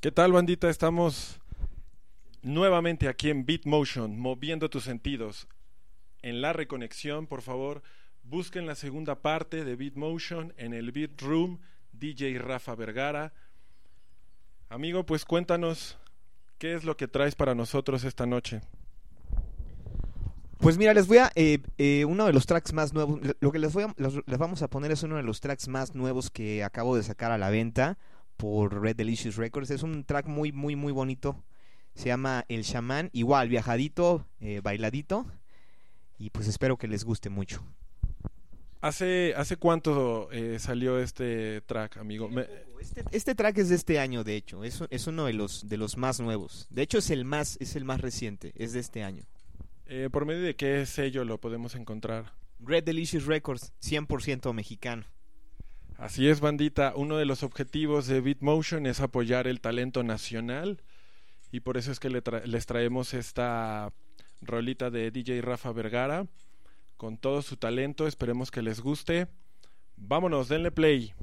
¿Qué 0.03 0.11
tal, 0.11 0.33
bandita? 0.33 0.69
Estamos 0.69 1.39
nuevamente 2.43 3.07
aquí 3.07 3.31
en 3.31 3.47
Bitmotion, 3.47 4.19
moviendo 4.19 4.69
tus 4.69 4.83
sentidos. 4.83 5.47
En 6.23 6.41
la 6.41 6.53
reconexión, 6.53 7.29
por 7.29 7.41
favor, 7.41 7.85
busquen 8.25 8.67
la 8.67 8.75
segunda 8.75 9.23
parte 9.23 9.65
de 9.65 9.77
Bitmotion 9.77 10.55
en 10.57 10.75
el 10.75 10.91
Beat 10.91 11.21
Room, 11.21 11.61
DJ 11.93 12.37
Rafa 12.41 12.75
Vergara. 12.75 13.33
Amigo, 14.69 15.07
pues 15.07 15.25
cuéntanos 15.25 15.99
qué 16.59 16.75
es 16.75 16.83
lo 16.83 16.97
que 16.97 17.07
traes 17.07 17.37
para 17.37 17.55
nosotros 17.55 18.03
esta 18.03 18.27
noche. 18.27 18.61
Pues 20.59 20.79
mira, 20.79 20.95
les 20.95 21.07
voy 21.07 21.19
a. 21.19 21.31
Eh, 21.37 21.61
eh, 21.79 22.05
uno 22.07 22.27
de 22.27 22.33
los 22.33 22.47
tracks 22.47 22.73
más 22.73 22.93
nuevos. 22.93 23.21
Lo 23.39 23.53
que 23.53 23.61
les, 23.61 23.73
voy 23.73 23.85
a, 23.85 23.95
les 23.97 24.39
vamos 24.39 24.63
a 24.63 24.69
poner 24.69 24.91
es 24.91 25.05
uno 25.05 25.15
de 25.15 25.23
los 25.23 25.41
tracks 25.41 25.69
más 25.69 25.95
nuevos 25.95 26.29
que 26.29 26.65
acabo 26.65 26.97
de 26.97 27.05
sacar 27.05 27.31
a 27.31 27.39
la 27.39 27.51
venta 27.51 27.99
por 28.37 28.81
Red 28.81 28.97
Delicious 28.97 29.37
Records. 29.37 29.71
Es 29.71 29.83
un 29.83 30.05
track 30.05 30.27
muy, 30.27 30.53
muy, 30.53 30.77
muy 30.77 30.93
bonito. 30.93 31.43
Se 31.95 32.07
llama 32.07 32.45
El 32.49 32.63
Shaman. 32.63 33.11
Igual, 33.13 33.49
viajadito, 33.49 34.27
eh, 34.41 34.61
bailadito. 34.63 35.27
Y 36.19 36.31
pues 36.31 36.49
espero 36.49 36.77
que 36.77 36.89
les 36.89 37.05
guste 37.05 37.31
mucho. 37.31 37.63
¿Hace, 38.81 39.33
hace 39.37 39.57
cuánto 39.57 40.29
eh, 40.33 40.59
salió 40.59 40.99
este 40.99 41.61
track, 41.63 41.99
amigo? 41.99 42.29
Me... 42.29 42.47
Este, 42.81 43.05
este, 43.13 43.35
track 43.37 43.59
es 43.59 43.69
de 43.69 43.77
este 43.77 44.01
año, 44.01 44.25
de 44.25 44.35
hecho. 44.35 44.65
Es, 44.65 44.83
es 44.91 45.07
uno 45.07 45.27
de 45.27 45.35
los, 45.35 45.69
de 45.69 45.77
los 45.77 45.97
más 45.97 46.19
nuevos. 46.19 46.67
De 46.69 46.83
hecho, 46.83 46.99
es 46.99 47.11
el 47.11 47.25
más, 47.25 47.57
es 47.61 47.77
el 47.77 47.85
más 47.85 48.01
reciente. 48.01 48.53
Es 48.57 48.73
de 48.73 48.81
este 48.81 49.05
año. 49.05 49.23
Eh, 49.87 50.09
¿Por 50.11 50.27
medio 50.27 50.43
de 50.43 50.57
qué 50.57 50.85
sello 50.87 51.25
lo 51.25 51.39
podemos 51.39 51.77
encontrar? 51.77 52.33
Red 52.59 52.85
Delicious 52.85 53.27
Records, 53.27 53.73
100% 53.83 54.53
mexicano. 54.53 55.05
Así 56.03 56.27
es, 56.29 56.41
bandita. 56.41 56.95
Uno 56.97 57.17
de 57.17 57.25
los 57.25 57.45
objetivos 57.45 58.09
de 58.09 58.21
Bitmotion 58.21 58.87
es 58.87 58.99
apoyar 58.99 59.47
el 59.47 59.61
talento 59.61 60.03
nacional 60.03 60.83
y 61.53 61.61
por 61.61 61.77
eso 61.77 61.93
es 61.93 62.01
que 62.01 62.11
le 62.11 62.21
les 62.45 62.67
traemos 62.67 63.15
esta 63.15 63.93
rolita 64.41 64.91
de 64.91 65.13
DJ 65.13 65.41
Rafa 65.43 65.71
Vergara 65.71 66.27
con 66.97 67.19
todo 67.19 67.41
su 67.41 67.57
talento. 67.57 68.09
Esperemos 68.09 68.51
que 68.51 68.63
les 68.63 68.81
guste. 68.81 69.29
Vámonos, 69.97 70.49
denle 70.49 70.73
play. 70.73 71.15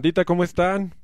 Bandita, 0.00 0.24
¿cómo 0.24 0.44
están? 0.44 0.94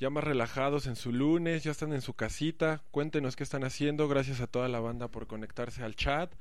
Ya 0.00 0.10
más 0.10 0.24
relajados 0.24 0.88
en 0.88 0.96
su 0.96 1.12
lunes, 1.12 1.62
ya 1.62 1.70
están 1.70 1.92
en 1.92 2.00
su 2.00 2.14
casita. 2.14 2.82
Cuéntenos 2.90 3.36
qué 3.36 3.44
están 3.44 3.62
haciendo. 3.62 4.08
Gracias 4.08 4.40
a 4.40 4.48
toda 4.48 4.66
la 4.66 4.80
banda 4.80 5.06
por 5.06 5.28
conectarse 5.28 5.84
al 5.84 5.94
chat. 5.94 6.34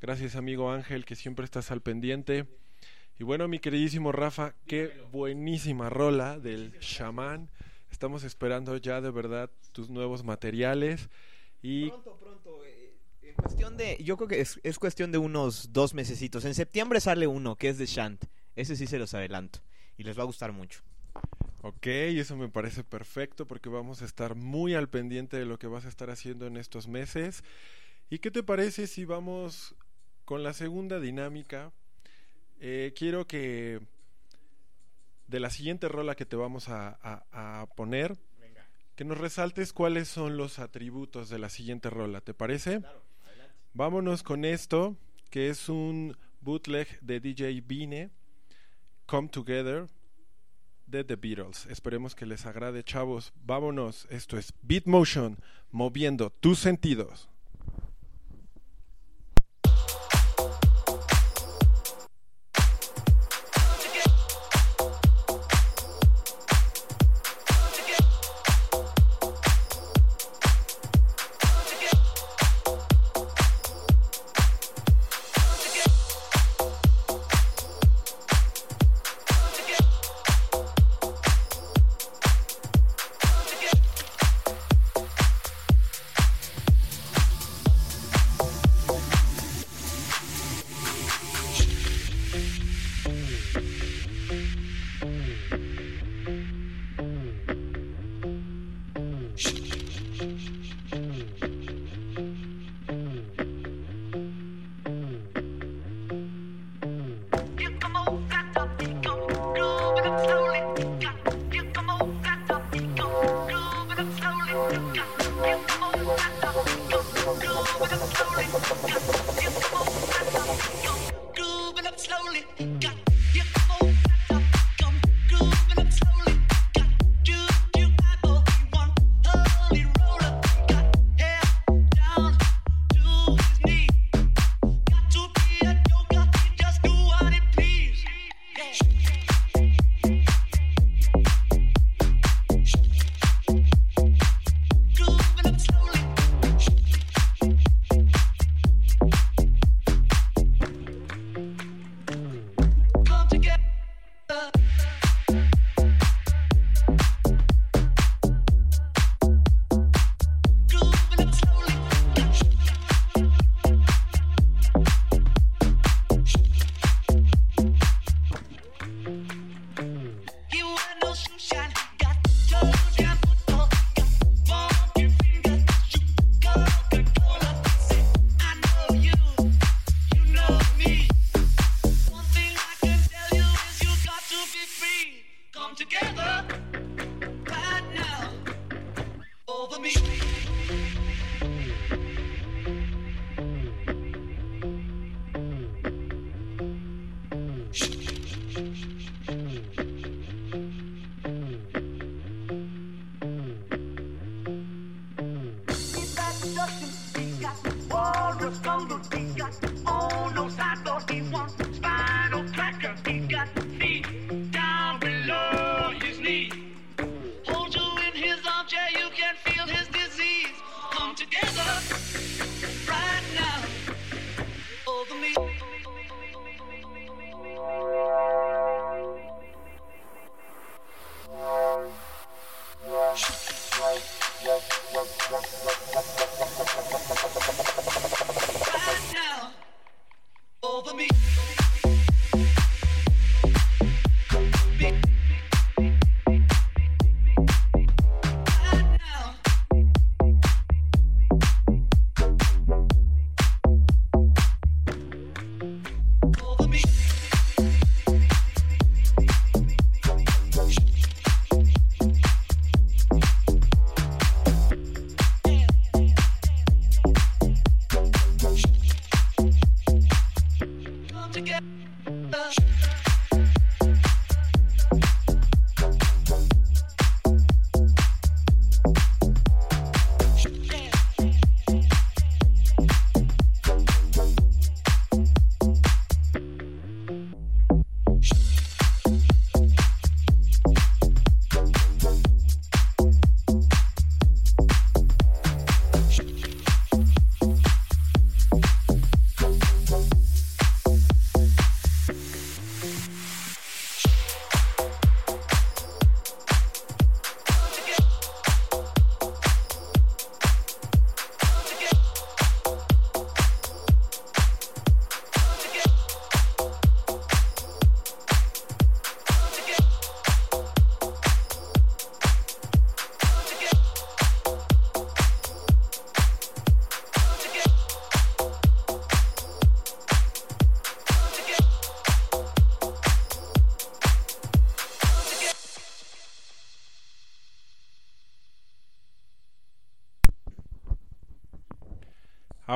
Gracias, 0.00 0.36
amigo 0.36 0.72
Ángel, 0.72 1.04
que 1.04 1.16
siempre 1.16 1.44
estás 1.44 1.70
al 1.70 1.82
pendiente. 1.82 2.46
Y 3.18 3.24
bueno, 3.24 3.46
mi 3.46 3.58
queridísimo 3.58 4.10
Rafa, 4.10 4.54
qué 4.66 5.02
buenísima 5.12 5.90
rola 5.90 6.38
del 6.38 6.78
chamán. 6.80 7.50
Estamos 7.90 8.24
esperando 8.24 8.78
ya 8.78 9.02
de 9.02 9.10
verdad 9.10 9.50
tus 9.72 9.90
nuevos 9.90 10.24
materiales. 10.24 11.10
Y 11.60 11.90
Pronto, 11.90 12.16
pronto. 12.16 12.64
eh, 12.64 12.94
en 13.20 13.34
cuestión 13.34 13.76
de, 13.76 14.02
yo 14.02 14.16
creo 14.16 14.28
que 14.28 14.40
es, 14.40 14.58
es 14.62 14.78
cuestión 14.78 15.12
de 15.12 15.18
unos 15.18 15.74
dos 15.74 15.92
mesecitos. 15.92 16.46
En 16.46 16.54
septiembre 16.54 17.00
sale 17.02 17.26
uno 17.26 17.56
que 17.56 17.68
es 17.68 17.76
de 17.76 17.84
Shant. 17.84 18.24
Ese 18.56 18.76
sí 18.76 18.86
se 18.86 18.98
los 18.98 19.12
adelanto. 19.12 19.58
Y 19.98 20.04
les 20.04 20.18
va 20.18 20.22
a 20.22 20.26
gustar 20.26 20.52
mucho. 20.52 20.80
Ok, 21.68 21.86
eso 21.86 22.34
me 22.36 22.48
parece 22.48 22.82
perfecto 22.82 23.46
porque 23.46 23.68
vamos 23.68 24.00
a 24.00 24.06
estar 24.06 24.34
muy 24.34 24.74
al 24.74 24.88
pendiente 24.88 25.36
de 25.36 25.44
lo 25.44 25.58
que 25.58 25.66
vas 25.66 25.84
a 25.84 25.88
estar 25.90 26.08
haciendo 26.08 26.46
en 26.46 26.56
estos 26.56 26.88
meses. 26.88 27.44
¿Y 28.08 28.20
qué 28.20 28.30
te 28.30 28.42
parece 28.42 28.86
si 28.86 29.04
vamos 29.04 29.74
con 30.24 30.42
la 30.42 30.54
segunda 30.54 30.98
dinámica? 30.98 31.70
Eh, 32.60 32.94
quiero 32.96 33.26
que 33.26 33.80
de 35.26 35.40
la 35.40 35.50
siguiente 35.50 35.88
rola 35.88 36.14
que 36.14 36.24
te 36.24 36.36
vamos 36.36 36.70
a, 36.70 36.98
a- 37.02 37.60
a 37.62 37.66
poner, 37.66 38.16
que 38.96 39.04
nos 39.04 39.18
resaltes 39.18 39.74
cuáles 39.74 40.08
son 40.08 40.38
los 40.38 40.58
atributos 40.58 41.28
de 41.28 41.38
la 41.38 41.50
siguiente 41.50 41.90
rola. 41.90 42.22
¿Te 42.22 42.32
parece? 42.32 42.76
Vámonos 43.74 44.22
con 44.22 44.46
esto, 44.46 44.96
que 45.28 45.50
es 45.50 45.68
un 45.68 46.16
bootleg 46.40 46.98
de 47.02 47.20
DJ 47.20 47.60
Bine, 47.60 48.10
Come 49.04 49.28
Together 49.28 49.86
de 50.90 51.04
The 51.04 51.16
Beatles. 51.16 51.66
Esperemos 51.66 52.14
que 52.14 52.26
les 52.26 52.46
agrade, 52.46 52.82
chavos. 52.82 53.32
Vámonos. 53.44 54.06
Esto 54.10 54.38
es 54.38 54.52
Beat 54.62 54.86
Motion, 54.86 55.38
moviendo 55.70 56.30
tus 56.30 56.58
sentidos. 56.58 57.28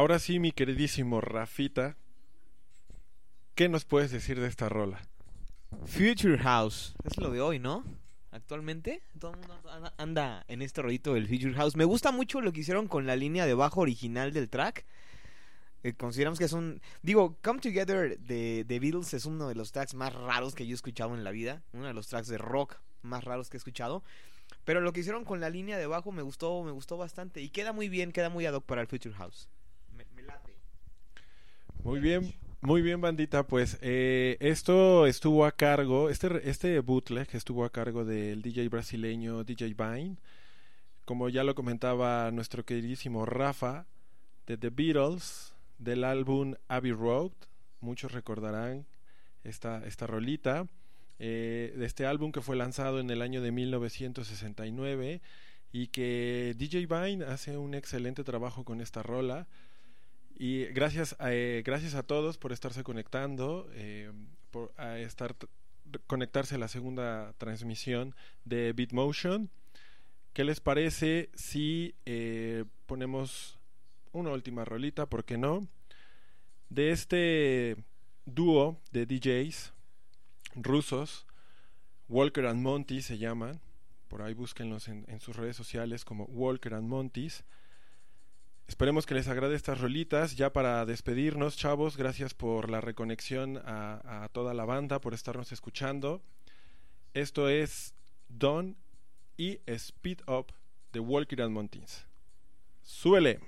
Ahora 0.02 0.18
sí, 0.18 0.40
mi 0.40 0.50
queridísimo 0.50 1.20
Rafita, 1.20 1.96
¿qué 3.54 3.68
nos 3.68 3.84
puedes 3.84 4.10
decir 4.10 4.40
de 4.40 4.48
esta 4.48 4.68
rola? 4.68 5.00
Future 5.86 6.38
House. 6.38 6.96
Es 7.04 7.18
lo 7.18 7.30
de 7.30 7.40
hoy, 7.40 7.60
¿no? 7.60 7.84
Actualmente. 8.32 9.04
Todo 9.20 9.30
el 9.30 9.36
mundo 9.38 9.62
anda- 9.98 10.44
en 10.48 10.60
este 10.60 10.82
rollito 10.82 11.14
del 11.14 11.28
Future 11.28 11.54
House. 11.54 11.76
Me 11.76 11.84
gusta 11.84 12.10
mucho 12.10 12.40
lo 12.40 12.52
que 12.52 12.62
hicieron 12.62 12.88
con 12.88 13.06
la 13.06 13.14
línea 13.14 13.46
de 13.46 13.54
bajo 13.54 13.80
original 13.80 14.32
del 14.32 14.50
track. 14.50 14.84
Eh, 15.84 15.92
consideramos 15.92 16.40
que 16.40 16.46
es 16.46 16.52
un... 16.52 16.80
Digo, 17.02 17.38
Come 17.40 17.60
Together 17.60 18.18
de, 18.18 18.64
de 18.64 18.80
Beatles 18.80 19.14
es 19.14 19.24
uno 19.24 19.46
de 19.46 19.54
los 19.54 19.70
tracks 19.70 19.94
más 19.94 20.12
raros 20.12 20.56
que 20.56 20.66
yo 20.66 20.72
he 20.72 20.74
escuchado 20.74 21.14
en 21.14 21.22
la 21.22 21.30
vida. 21.30 21.62
Uno 21.74 21.86
de 21.86 21.94
los 21.94 22.08
tracks 22.08 22.26
de 22.26 22.38
rock 22.38 22.74
más 23.02 23.22
raros 23.22 23.50
que 23.50 23.56
he 23.56 23.58
escuchado. 23.58 24.02
Pero 24.64 24.80
lo 24.80 24.92
que 24.92 24.98
hicieron 24.98 25.24
con 25.24 25.38
la 25.38 25.48
línea 25.48 25.78
de 25.78 25.86
bajo 25.86 26.10
me 26.10 26.22
gustó, 26.22 26.60
me 26.64 26.72
gustó 26.72 26.96
bastante. 26.96 27.40
Y 27.40 27.50
queda 27.50 27.72
muy 27.72 27.88
bien, 27.88 28.10
queda 28.10 28.30
muy 28.30 28.46
ad 28.46 28.54
hoc 28.54 28.64
para 28.64 28.80
el 28.80 28.88
Future 28.88 29.14
House. 29.14 29.48
Muy 31.84 32.00
bien, 32.00 32.32
muy 32.60 32.82
bien, 32.82 33.00
bandita. 33.00 33.46
Pues 33.46 33.78
eh, 33.82 34.36
esto 34.40 35.06
estuvo 35.06 35.44
a 35.46 35.52
cargo, 35.52 36.10
este, 36.10 36.48
este 36.48 36.78
bootleg 36.80 37.28
estuvo 37.32 37.64
a 37.64 37.70
cargo 37.70 38.04
del 38.04 38.42
DJ 38.42 38.68
brasileño 38.68 39.44
DJ 39.44 39.74
Vine. 39.74 40.16
Como 41.04 41.28
ya 41.28 41.44
lo 41.44 41.54
comentaba 41.54 42.30
nuestro 42.30 42.64
queridísimo 42.64 43.26
Rafa, 43.26 43.86
de 44.46 44.56
The 44.56 44.70
Beatles, 44.70 45.54
del 45.78 46.04
álbum 46.04 46.54
Abbey 46.68 46.92
Road. 46.92 47.32
Muchos 47.80 48.12
recordarán 48.12 48.86
esta, 49.44 49.84
esta 49.86 50.06
rolita. 50.06 50.66
eh, 51.18 51.74
de 51.76 51.86
este 51.86 52.06
álbum 52.06 52.32
que 52.32 52.40
fue 52.42 52.56
lanzado 52.56 53.00
en 53.00 53.10
el 53.10 53.22
año 53.22 53.42
de 53.42 53.52
1969 53.52 55.20
y 55.72 55.88
que 55.88 56.54
DJ 56.58 56.86
Vine 56.86 57.24
hace 57.24 57.56
un 57.58 57.74
excelente 57.74 58.24
trabajo 58.24 58.64
con 58.64 58.80
esta 58.80 59.02
rola. 59.02 59.46
Y 60.44 60.64
gracias 60.72 61.14
a, 61.20 61.32
eh, 61.32 61.62
gracias 61.64 61.94
a 61.94 62.02
todos 62.02 62.36
por 62.36 62.50
estarse 62.50 62.82
conectando, 62.82 63.70
eh, 63.74 64.10
por 64.50 64.72
estar 64.98 65.36
conectarse 66.08 66.56
a 66.56 66.58
la 66.58 66.66
segunda 66.66 67.32
transmisión 67.38 68.16
de 68.44 68.72
Bitmotion. 68.72 69.50
¿Qué 70.32 70.42
les 70.42 70.58
parece 70.58 71.30
si 71.34 71.94
eh, 72.06 72.64
ponemos 72.86 73.60
una 74.10 74.30
última 74.30 74.64
rolita, 74.64 75.06
por 75.06 75.24
qué 75.24 75.38
no? 75.38 75.68
De 76.70 76.90
este 76.90 77.76
dúo 78.26 78.80
de 78.90 79.06
DJs 79.06 79.72
rusos, 80.56 81.24
Walker 82.08 82.46
and 82.46 82.62
Monty 82.62 83.00
se 83.00 83.16
llaman, 83.16 83.60
por 84.08 84.22
ahí 84.22 84.34
búsquenlos 84.34 84.88
en, 84.88 85.04
en 85.06 85.20
sus 85.20 85.36
redes 85.36 85.54
sociales 85.54 86.04
como 86.04 86.24
Walker 86.24 86.74
and 86.74 86.88
Monty's. 86.88 87.44
Esperemos 88.68 89.06
que 89.06 89.14
les 89.14 89.28
agrade 89.28 89.54
estas 89.54 89.80
rolitas. 89.80 90.36
Ya 90.36 90.52
para 90.52 90.84
despedirnos, 90.86 91.56
chavos, 91.56 91.96
gracias 91.96 92.34
por 92.34 92.70
la 92.70 92.80
reconexión 92.80 93.60
a, 93.64 94.28
toda 94.32 94.54
la 94.54 94.64
banda, 94.64 95.00
por 95.00 95.14
estarnos 95.14 95.52
escuchando. 95.52 96.22
Esto 97.14 97.48
es 97.48 97.94
Don 98.28 98.76
y 99.36 99.60
Speed 99.66 100.20
Up 100.26 100.52
de 100.92 101.00
Walker 101.00 101.42
and 101.42 101.52
Mountains. 101.52 102.06
¡Súbele! 102.82 103.40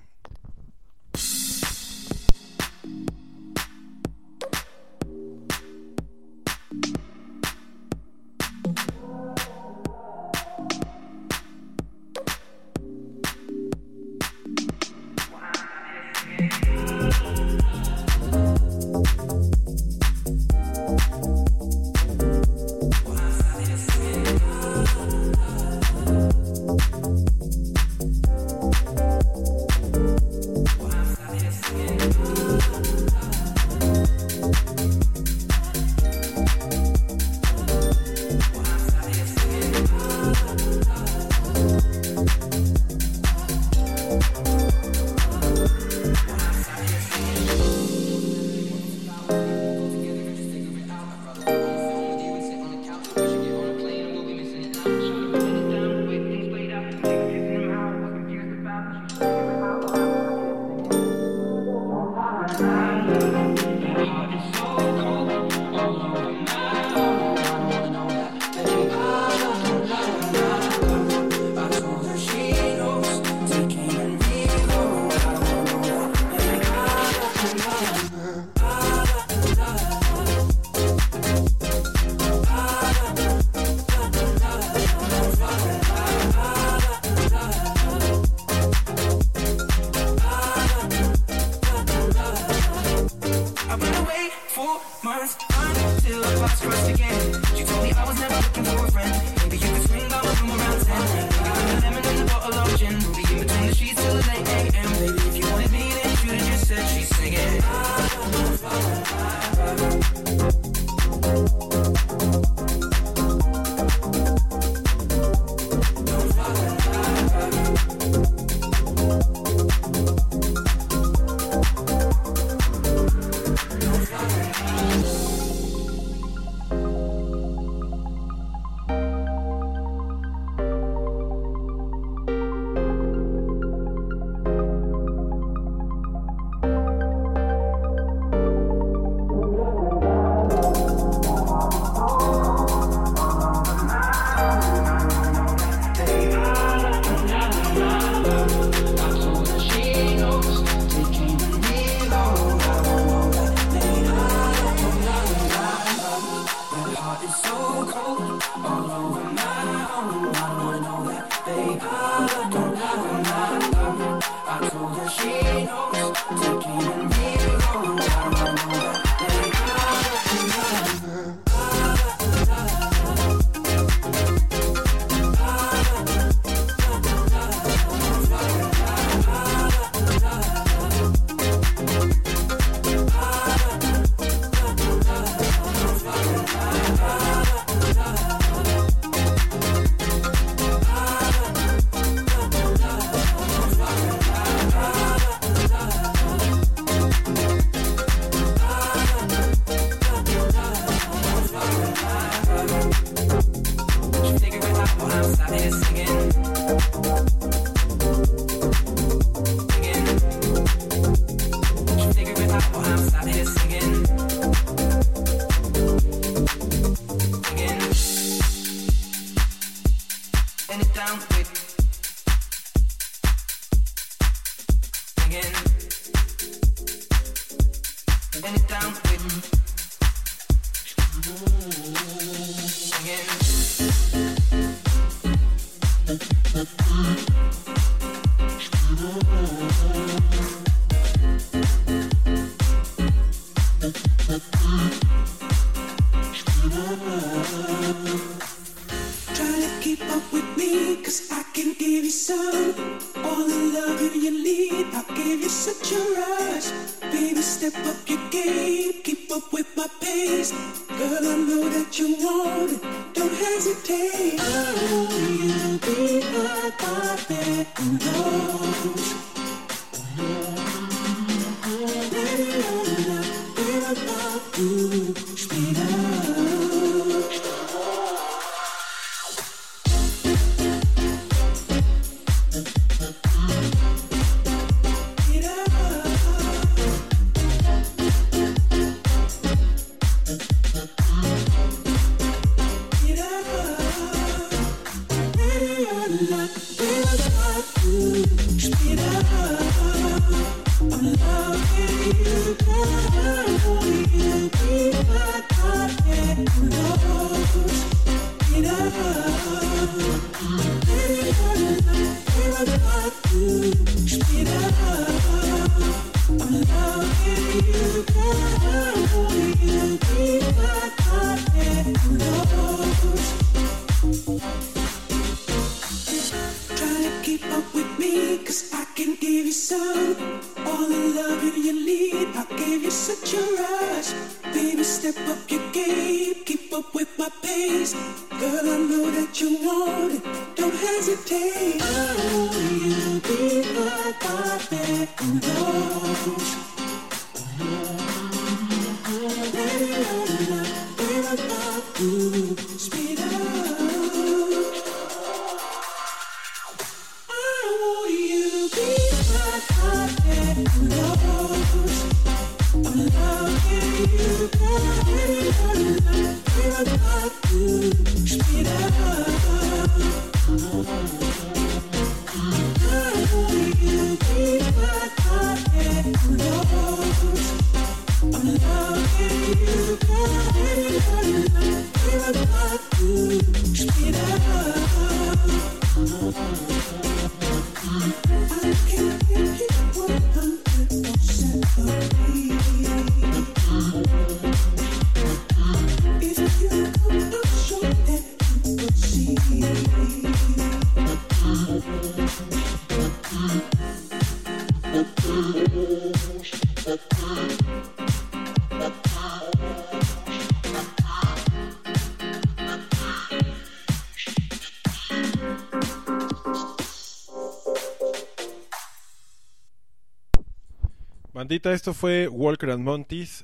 Bandita, 421.45 421.75
esto 421.75 421.93
fue 421.93 422.27
Walker 422.27 422.71
and 422.71 422.87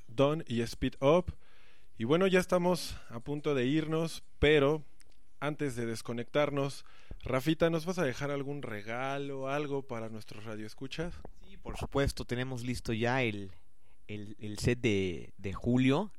Don 0.08 0.42
y 0.48 0.62
Speed 0.62 0.94
Up. 1.02 1.34
Y 1.98 2.04
bueno, 2.04 2.26
ya 2.26 2.40
estamos 2.40 2.96
a 3.10 3.20
punto 3.20 3.54
de 3.54 3.66
irnos, 3.66 4.22
pero 4.38 4.82
antes 5.38 5.76
de 5.76 5.84
desconectarnos, 5.84 6.86
Rafita, 7.22 7.68
¿nos 7.68 7.84
vas 7.84 7.98
a 7.98 8.04
dejar 8.04 8.30
algún 8.30 8.62
regalo, 8.62 9.50
algo 9.50 9.82
para 9.82 10.08
nuestros 10.08 10.44
radioescuchas? 10.44 11.12
Sí, 11.46 11.58
por 11.58 11.76
supuesto, 11.76 12.24
tenemos 12.24 12.64
listo 12.64 12.94
ya 12.94 13.22
el, 13.22 13.50
el, 14.08 14.34
el 14.40 14.58
set 14.58 14.80
de, 14.80 15.34
de 15.36 15.52
julio. 15.52 16.10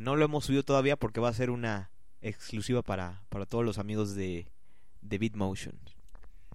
No 0.00 0.16
lo 0.16 0.24
hemos 0.24 0.46
subido 0.46 0.62
todavía 0.62 0.96
porque 0.96 1.20
va 1.20 1.28
a 1.28 1.34
ser 1.34 1.50
una 1.50 1.90
exclusiva 2.22 2.80
para, 2.80 3.22
para 3.28 3.44
todos 3.44 3.66
los 3.66 3.76
amigos 3.76 4.14
de, 4.14 4.46
de 5.02 5.18
Bitmotion. 5.18 5.78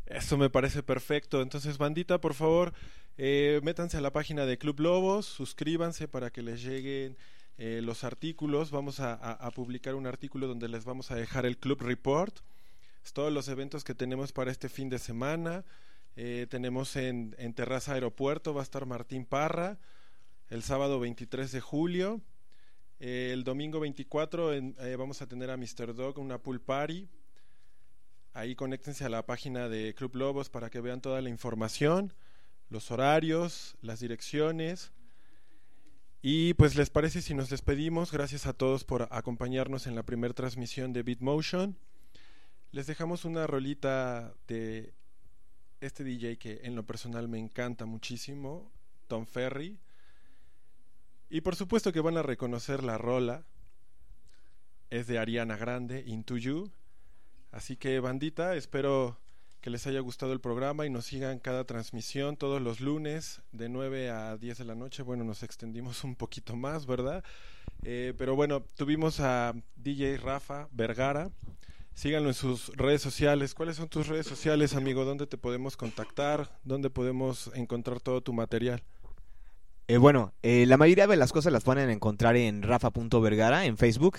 Eso 0.08 0.36
me 0.36 0.50
parece 0.50 0.82
perfecto. 0.82 1.44
Entonces, 1.44 1.78
bandita, 1.78 2.20
por 2.20 2.34
favor, 2.34 2.74
eh, 3.18 3.60
métanse 3.64 3.98
a 3.98 4.02
la 4.02 4.12
página 4.12 4.46
de 4.46 4.58
Club 4.58 4.80
Lobos, 4.80 5.26
suscríbanse 5.26 6.08
para 6.08 6.32
que 6.32 6.42
les 6.42 6.64
lleguen 6.64 7.18
eh, 7.58 7.82
los 7.84 8.04
artículos. 8.04 8.72
Vamos 8.72 9.00
a, 9.00 9.50
publicar 9.56 9.96
un 9.96 10.08
artículo 10.08 10.48
donde 10.48 10.68
les 10.68 10.86
vamos 10.86 11.12
a 11.12 11.16
dejar 11.16 11.46
el 11.46 11.58
Club 11.58 11.82
Report. 11.82 12.40
Todos 13.14 13.32
los 13.32 13.48
eventos 13.50 13.84
que 13.84 13.94
tenemos 13.94 14.32
para 14.32 14.52
este 14.52 14.70
fin 14.70 14.90
de 14.90 14.98
semana. 14.98 15.64
Eh, 16.16 16.48
tenemos 16.50 16.96
en, 16.96 17.36
Terraza 17.54 17.94
Aeropuerto, 17.94 18.54
va 18.54 18.62
a 18.62 18.64
estar 18.64 18.86
Martín 18.86 19.26
Parra, 19.26 19.78
el 20.50 20.64
sábado 20.64 21.00
23 21.00 21.52
de 21.52 21.60
julio. 21.62 22.22
Eh, 23.00 23.32
el 23.34 23.44
domingo 23.44 23.80
24 23.80 24.54
en- 24.54 24.76
eh, 24.80 24.96
vamos 24.96 25.22
a 25.22 25.28
tener 25.28 25.50
a 25.52 25.58
Mr. 25.58 25.94
Dog, 25.94 26.20
una 26.20 26.38
pool 26.38 26.62
party. 26.62 27.10
Ahí 28.34 28.56
conéctense 28.56 29.06
a 29.06 29.10
la 29.10 29.26
página 29.26 29.70
de 29.70 29.94
Club 29.94 30.16
Lobos 30.16 30.50
para 30.50 30.70
que 30.70 30.82
vean 30.82 31.02
toda 31.02 31.22
la 31.22 31.30
información, 31.30 32.14
los 32.74 32.90
horarios, 32.90 33.78
las 33.82 34.00
direcciones. 34.00 34.92
Y 36.24 36.56
pues 36.56 36.76
les 36.76 36.90
parece 36.90 37.22
si 37.22 37.36
nos 37.36 37.50
despedimos. 37.50 38.12
Gracias 38.12 38.48
a 38.48 38.54
todos 38.54 38.84
por 38.84 39.08
acompañarnos 39.12 39.86
en 39.86 39.96
la 39.96 40.04
primera 40.04 40.34
transmisión 40.34 40.92
de 40.92 41.04
Bitmotion. 41.04 41.78
Les 42.72 42.88
dejamos 42.88 43.26
una 43.26 43.46
rolita 43.46 44.34
de 44.48 44.94
este 45.82 46.04
DJ 46.04 46.38
que 46.38 46.62
en 46.64 46.76
lo 46.76 46.84
personal 46.84 47.28
me 47.28 47.38
encanta 47.38 47.86
muchísimo, 47.86 48.72
Tom 49.08 49.28
Ferry. 49.28 49.78
Y 51.30 51.42
por 51.42 51.56
supuesto 51.56 51.94
que 51.94 52.00
van 52.00 52.18
a 52.18 52.24
reconocer 52.24 52.84
la 52.84 52.98
rola. 52.98 53.46
Es 54.90 55.06
de 55.06 55.20
Ariana 55.20 55.58
Grande, 55.58 56.04
Into 56.08 56.38
You. 56.38 56.72
Así 57.52 57.78
que 57.78 58.00
bandita, 58.00 58.56
espero 58.56 59.20
que 59.64 59.70
les 59.70 59.88
haya 59.88 60.02
gustado 60.02 60.34
el 60.34 60.42
programa 60.42 60.86
y 60.86 60.90
nos 60.90 61.06
sigan 61.06 61.40
cada 61.40 61.64
transmisión 61.64 62.36
todos 62.36 62.62
los 62.62 62.82
lunes 62.82 63.42
de 63.54 63.70
9 63.70 64.10
a 64.10 64.36
10 64.36 64.58
de 64.58 64.66
la 64.66 64.76
noche. 64.76 65.04
Bueno, 65.04 65.24
nos 65.24 65.42
extendimos 65.42 66.04
un 66.04 66.18
poquito 66.18 66.58
más, 66.58 66.86
¿verdad? 66.86 67.24
Eh, 67.84 68.14
pero 68.18 68.36
bueno, 68.36 68.66
tuvimos 68.76 69.22
a 69.22 69.54
DJ 69.78 70.18
Rafa 70.18 70.68
Vergara. 70.74 71.32
Síganlo 71.94 72.28
en 72.28 72.34
sus 72.34 72.76
redes 72.76 73.02
sociales. 73.02 73.54
¿Cuáles 73.54 73.78
son 73.78 73.88
tus 73.88 74.08
redes 74.08 74.28
sociales, 74.28 74.76
amigo? 74.76 75.06
¿Dónde 75.06 75.28
te 75.28 75.38
podemos 75.38 75.78
contactar? 75.78 76.60
¿Dónde 76.66 76.90
podemos 76.90 77.50
encontrar 77.56 78.02
todo 78.02 78.20
tu 78.20 78.34
material? 78.34 78.84
Eh, 79.88 79.96
bueno, 79.96 80.34
eh, 80.44 80.66
la 80.66 80.76
mayoría 80.76 81.08
de 81.08 81.16
las 81.16 81.32
cosas 81.32 81.54
las 81.54 81.64
pueden 81.64 81.90
encontrar 81.90 82.36
en 82.36 82.64
rafa.vergara 82.64 83.66
en 83.66 83.78
Facebook. 83.78 84.18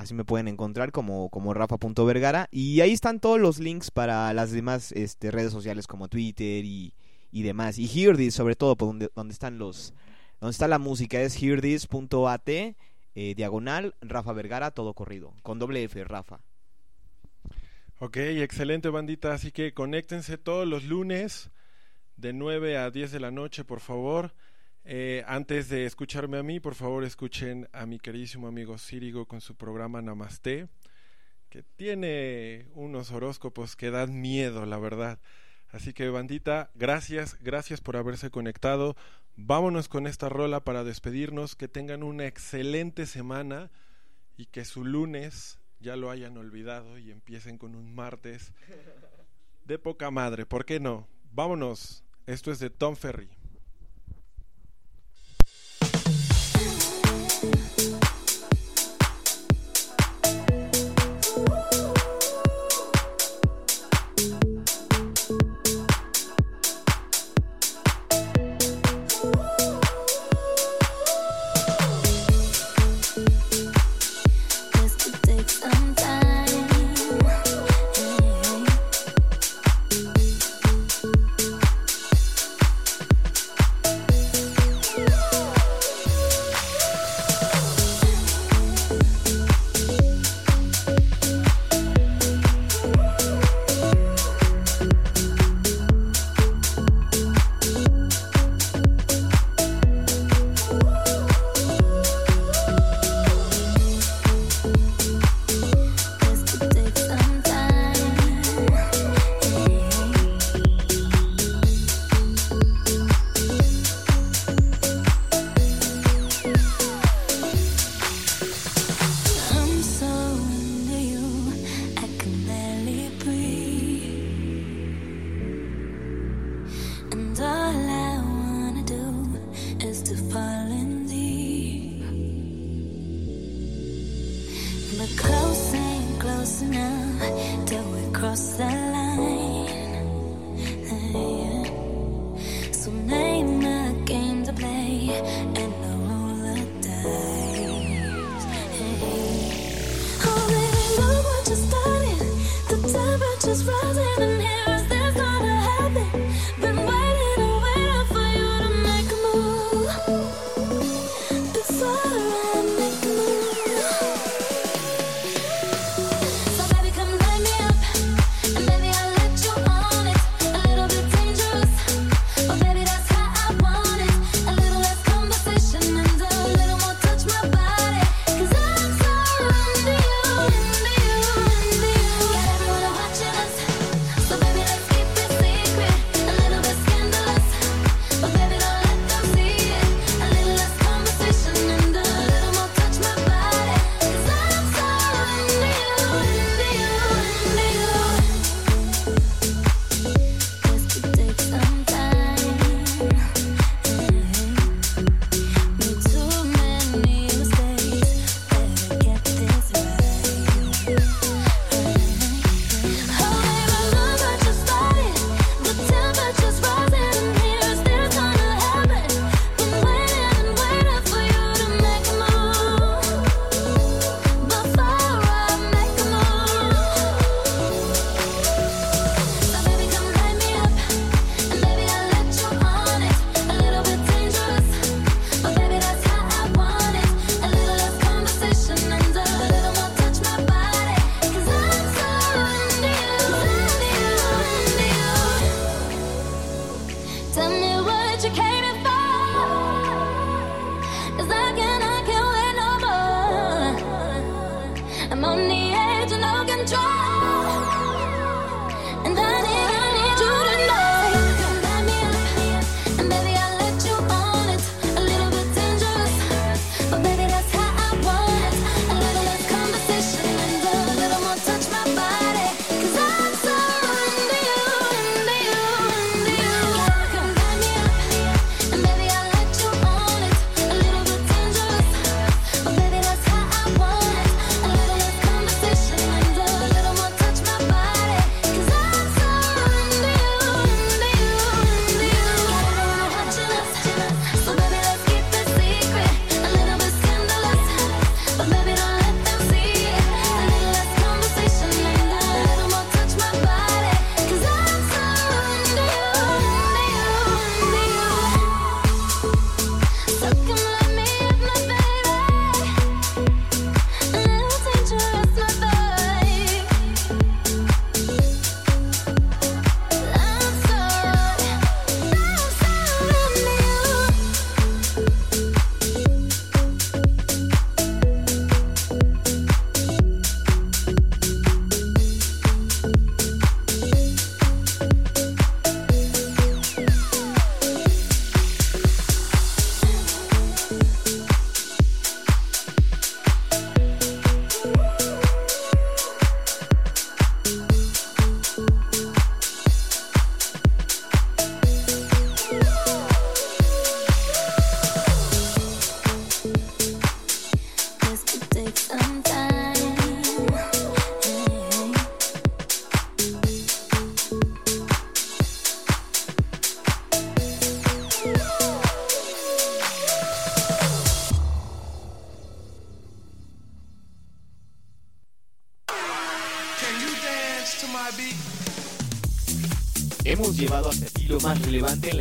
Así 0.00 0.14
me 0.14 0.24
pueden 0.24 0.48
encontrar 0.48 0.92
como, 0.92 1.28
como 1.28 1.52
rafa.vergara. 1.52 2.48
Y 2.50 2.80
ahí 2.80 2.92
están 2.92 3.20
todos 3.20 3.38
los 3.38 3.58
links 3.58 3.90
para 3.90 4.32
las 4.32 4.50
demás 4.50 4.92
este, 4.92 5.30
redes 5.30 5.52
sociales 5.52 5.86
como 5.86 6.08
Twitter 6.08 6.64
y, 6.64 6.94
y 7.30 7.42
demás. 7.42 7.78
Y 7.78 7.86
Heardis, 7.86 8.32
sobre 8.32 8.56
todo, 8.56 8.76
por 8.76 8.98
donde, 9.14 9.32
están 9.32 9.58
los... 9.58 9.92
Donde 10.40 10.52
está 10.52 10.68
la 10.68 10.78
música 10.78 11.20
es 11.20 11.36
heardis.at, 11.36 12.48
eh, 12.48 12.74
diagonal, 13.36 13.94
Rafa 14.00 14.32
Vergara, 14.32 14.70
todo 14.70 14.94
corrido. 14.94 15.34
Con 15.42 15.58
doble 15.58 15.84
F, 15.84 16.02
Rafa. 16.04 16.40
Ok, 17.98 18.16
excelente 18.16 18.88
bandita. 18.88 19.34
Así 19.34 19.52
que 19.52 19.74
conéctense 19.74 20.38
todos 20.38 20.66
los 20.66 20.84
lunes 20.84 21.50
de 22.16 22.32
9 22.32 22.78
a 22.78 22.90
10 22.90 23.12
de 23.12 23.20
la 23.20 23.30
noche, 23.30 23.64
por 23.64 23.80
favor. 23.80 24.32
Eh, 24.84 25.22
antes 25.26 25.68
de 25.68 25.84
escucharme 25.84 26.38
a 26.38 26.42
mí, 26.42 26.58
por 26.58 26.74
favor 26.74 27.04
escuchen 27.04 27.68
a 27.72 27.86
mi 27.86 27.98
queridísimo 27.98 28.48
amigo 28.48 28.78
Círigo 28.78 29.26
con 29.26 29.40
su 29.40 29.54
programa 29.54 30.00
Namaste, 30.00 30.68
que 31.50 31.62
tiene 31.62 32.66
unos 32.74 33.10
horóscopos 33.10 33.76
que 33.76 33.90
dan 33.90 34.20
miedo, 34.20 34.64
la 34.66 34.78
verdad. 34.78 35.18
Así 35.70 35.92
que 35.92 36.08
bandita, 36.08 36.70
gracias, 36.74 37.36
gracias 37.40 37.80
por 37.80 37.96
haberse 37.96 38.30
conectado. 38.30 38.96
Vámonos 39.36 39.88
con 39.88 40.06
esta 40.06 40.28
rola 40.28 40.64
para 40.64 40.84
despedirnos, 40.84 41.54
que 41.54 41.68
tengan 41.68 42.02
una 42.02 42.26
excelente 42.26 43.06
semana 43.06 43.70
y 44.36 44.46
que 44.46 44.64
su 44.64 44.84
lunes 44.84 45.58
ya 45.80 45.96
lo 45.96 46.10
hayan 46.10 46.36
olvidado 46.36 46.98
y 46.98 47.10
empiecen 47.10 47.58
con 47.58 47.74
un 47.74 47.94
martes 47.94 48.52
de 49.64 49.78
poca 49.78 50.10
madre, 50.10 50.46
¿por 50.46 50.64
qué 50.64 50.80
no? 50.80 51.06
Vámonos, 51.32 52.02
esto 52.26 52.50
es 52.50 52.58
de 52.58 52.70
Tom 52.70 52.96
Ferry. 52.96 53.28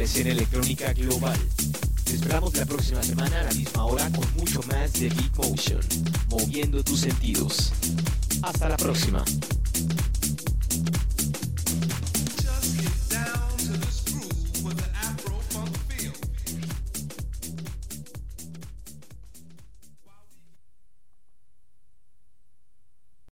Escena 0.10 0.32
electrónica 0.32 0.92
global. 0.94 1.38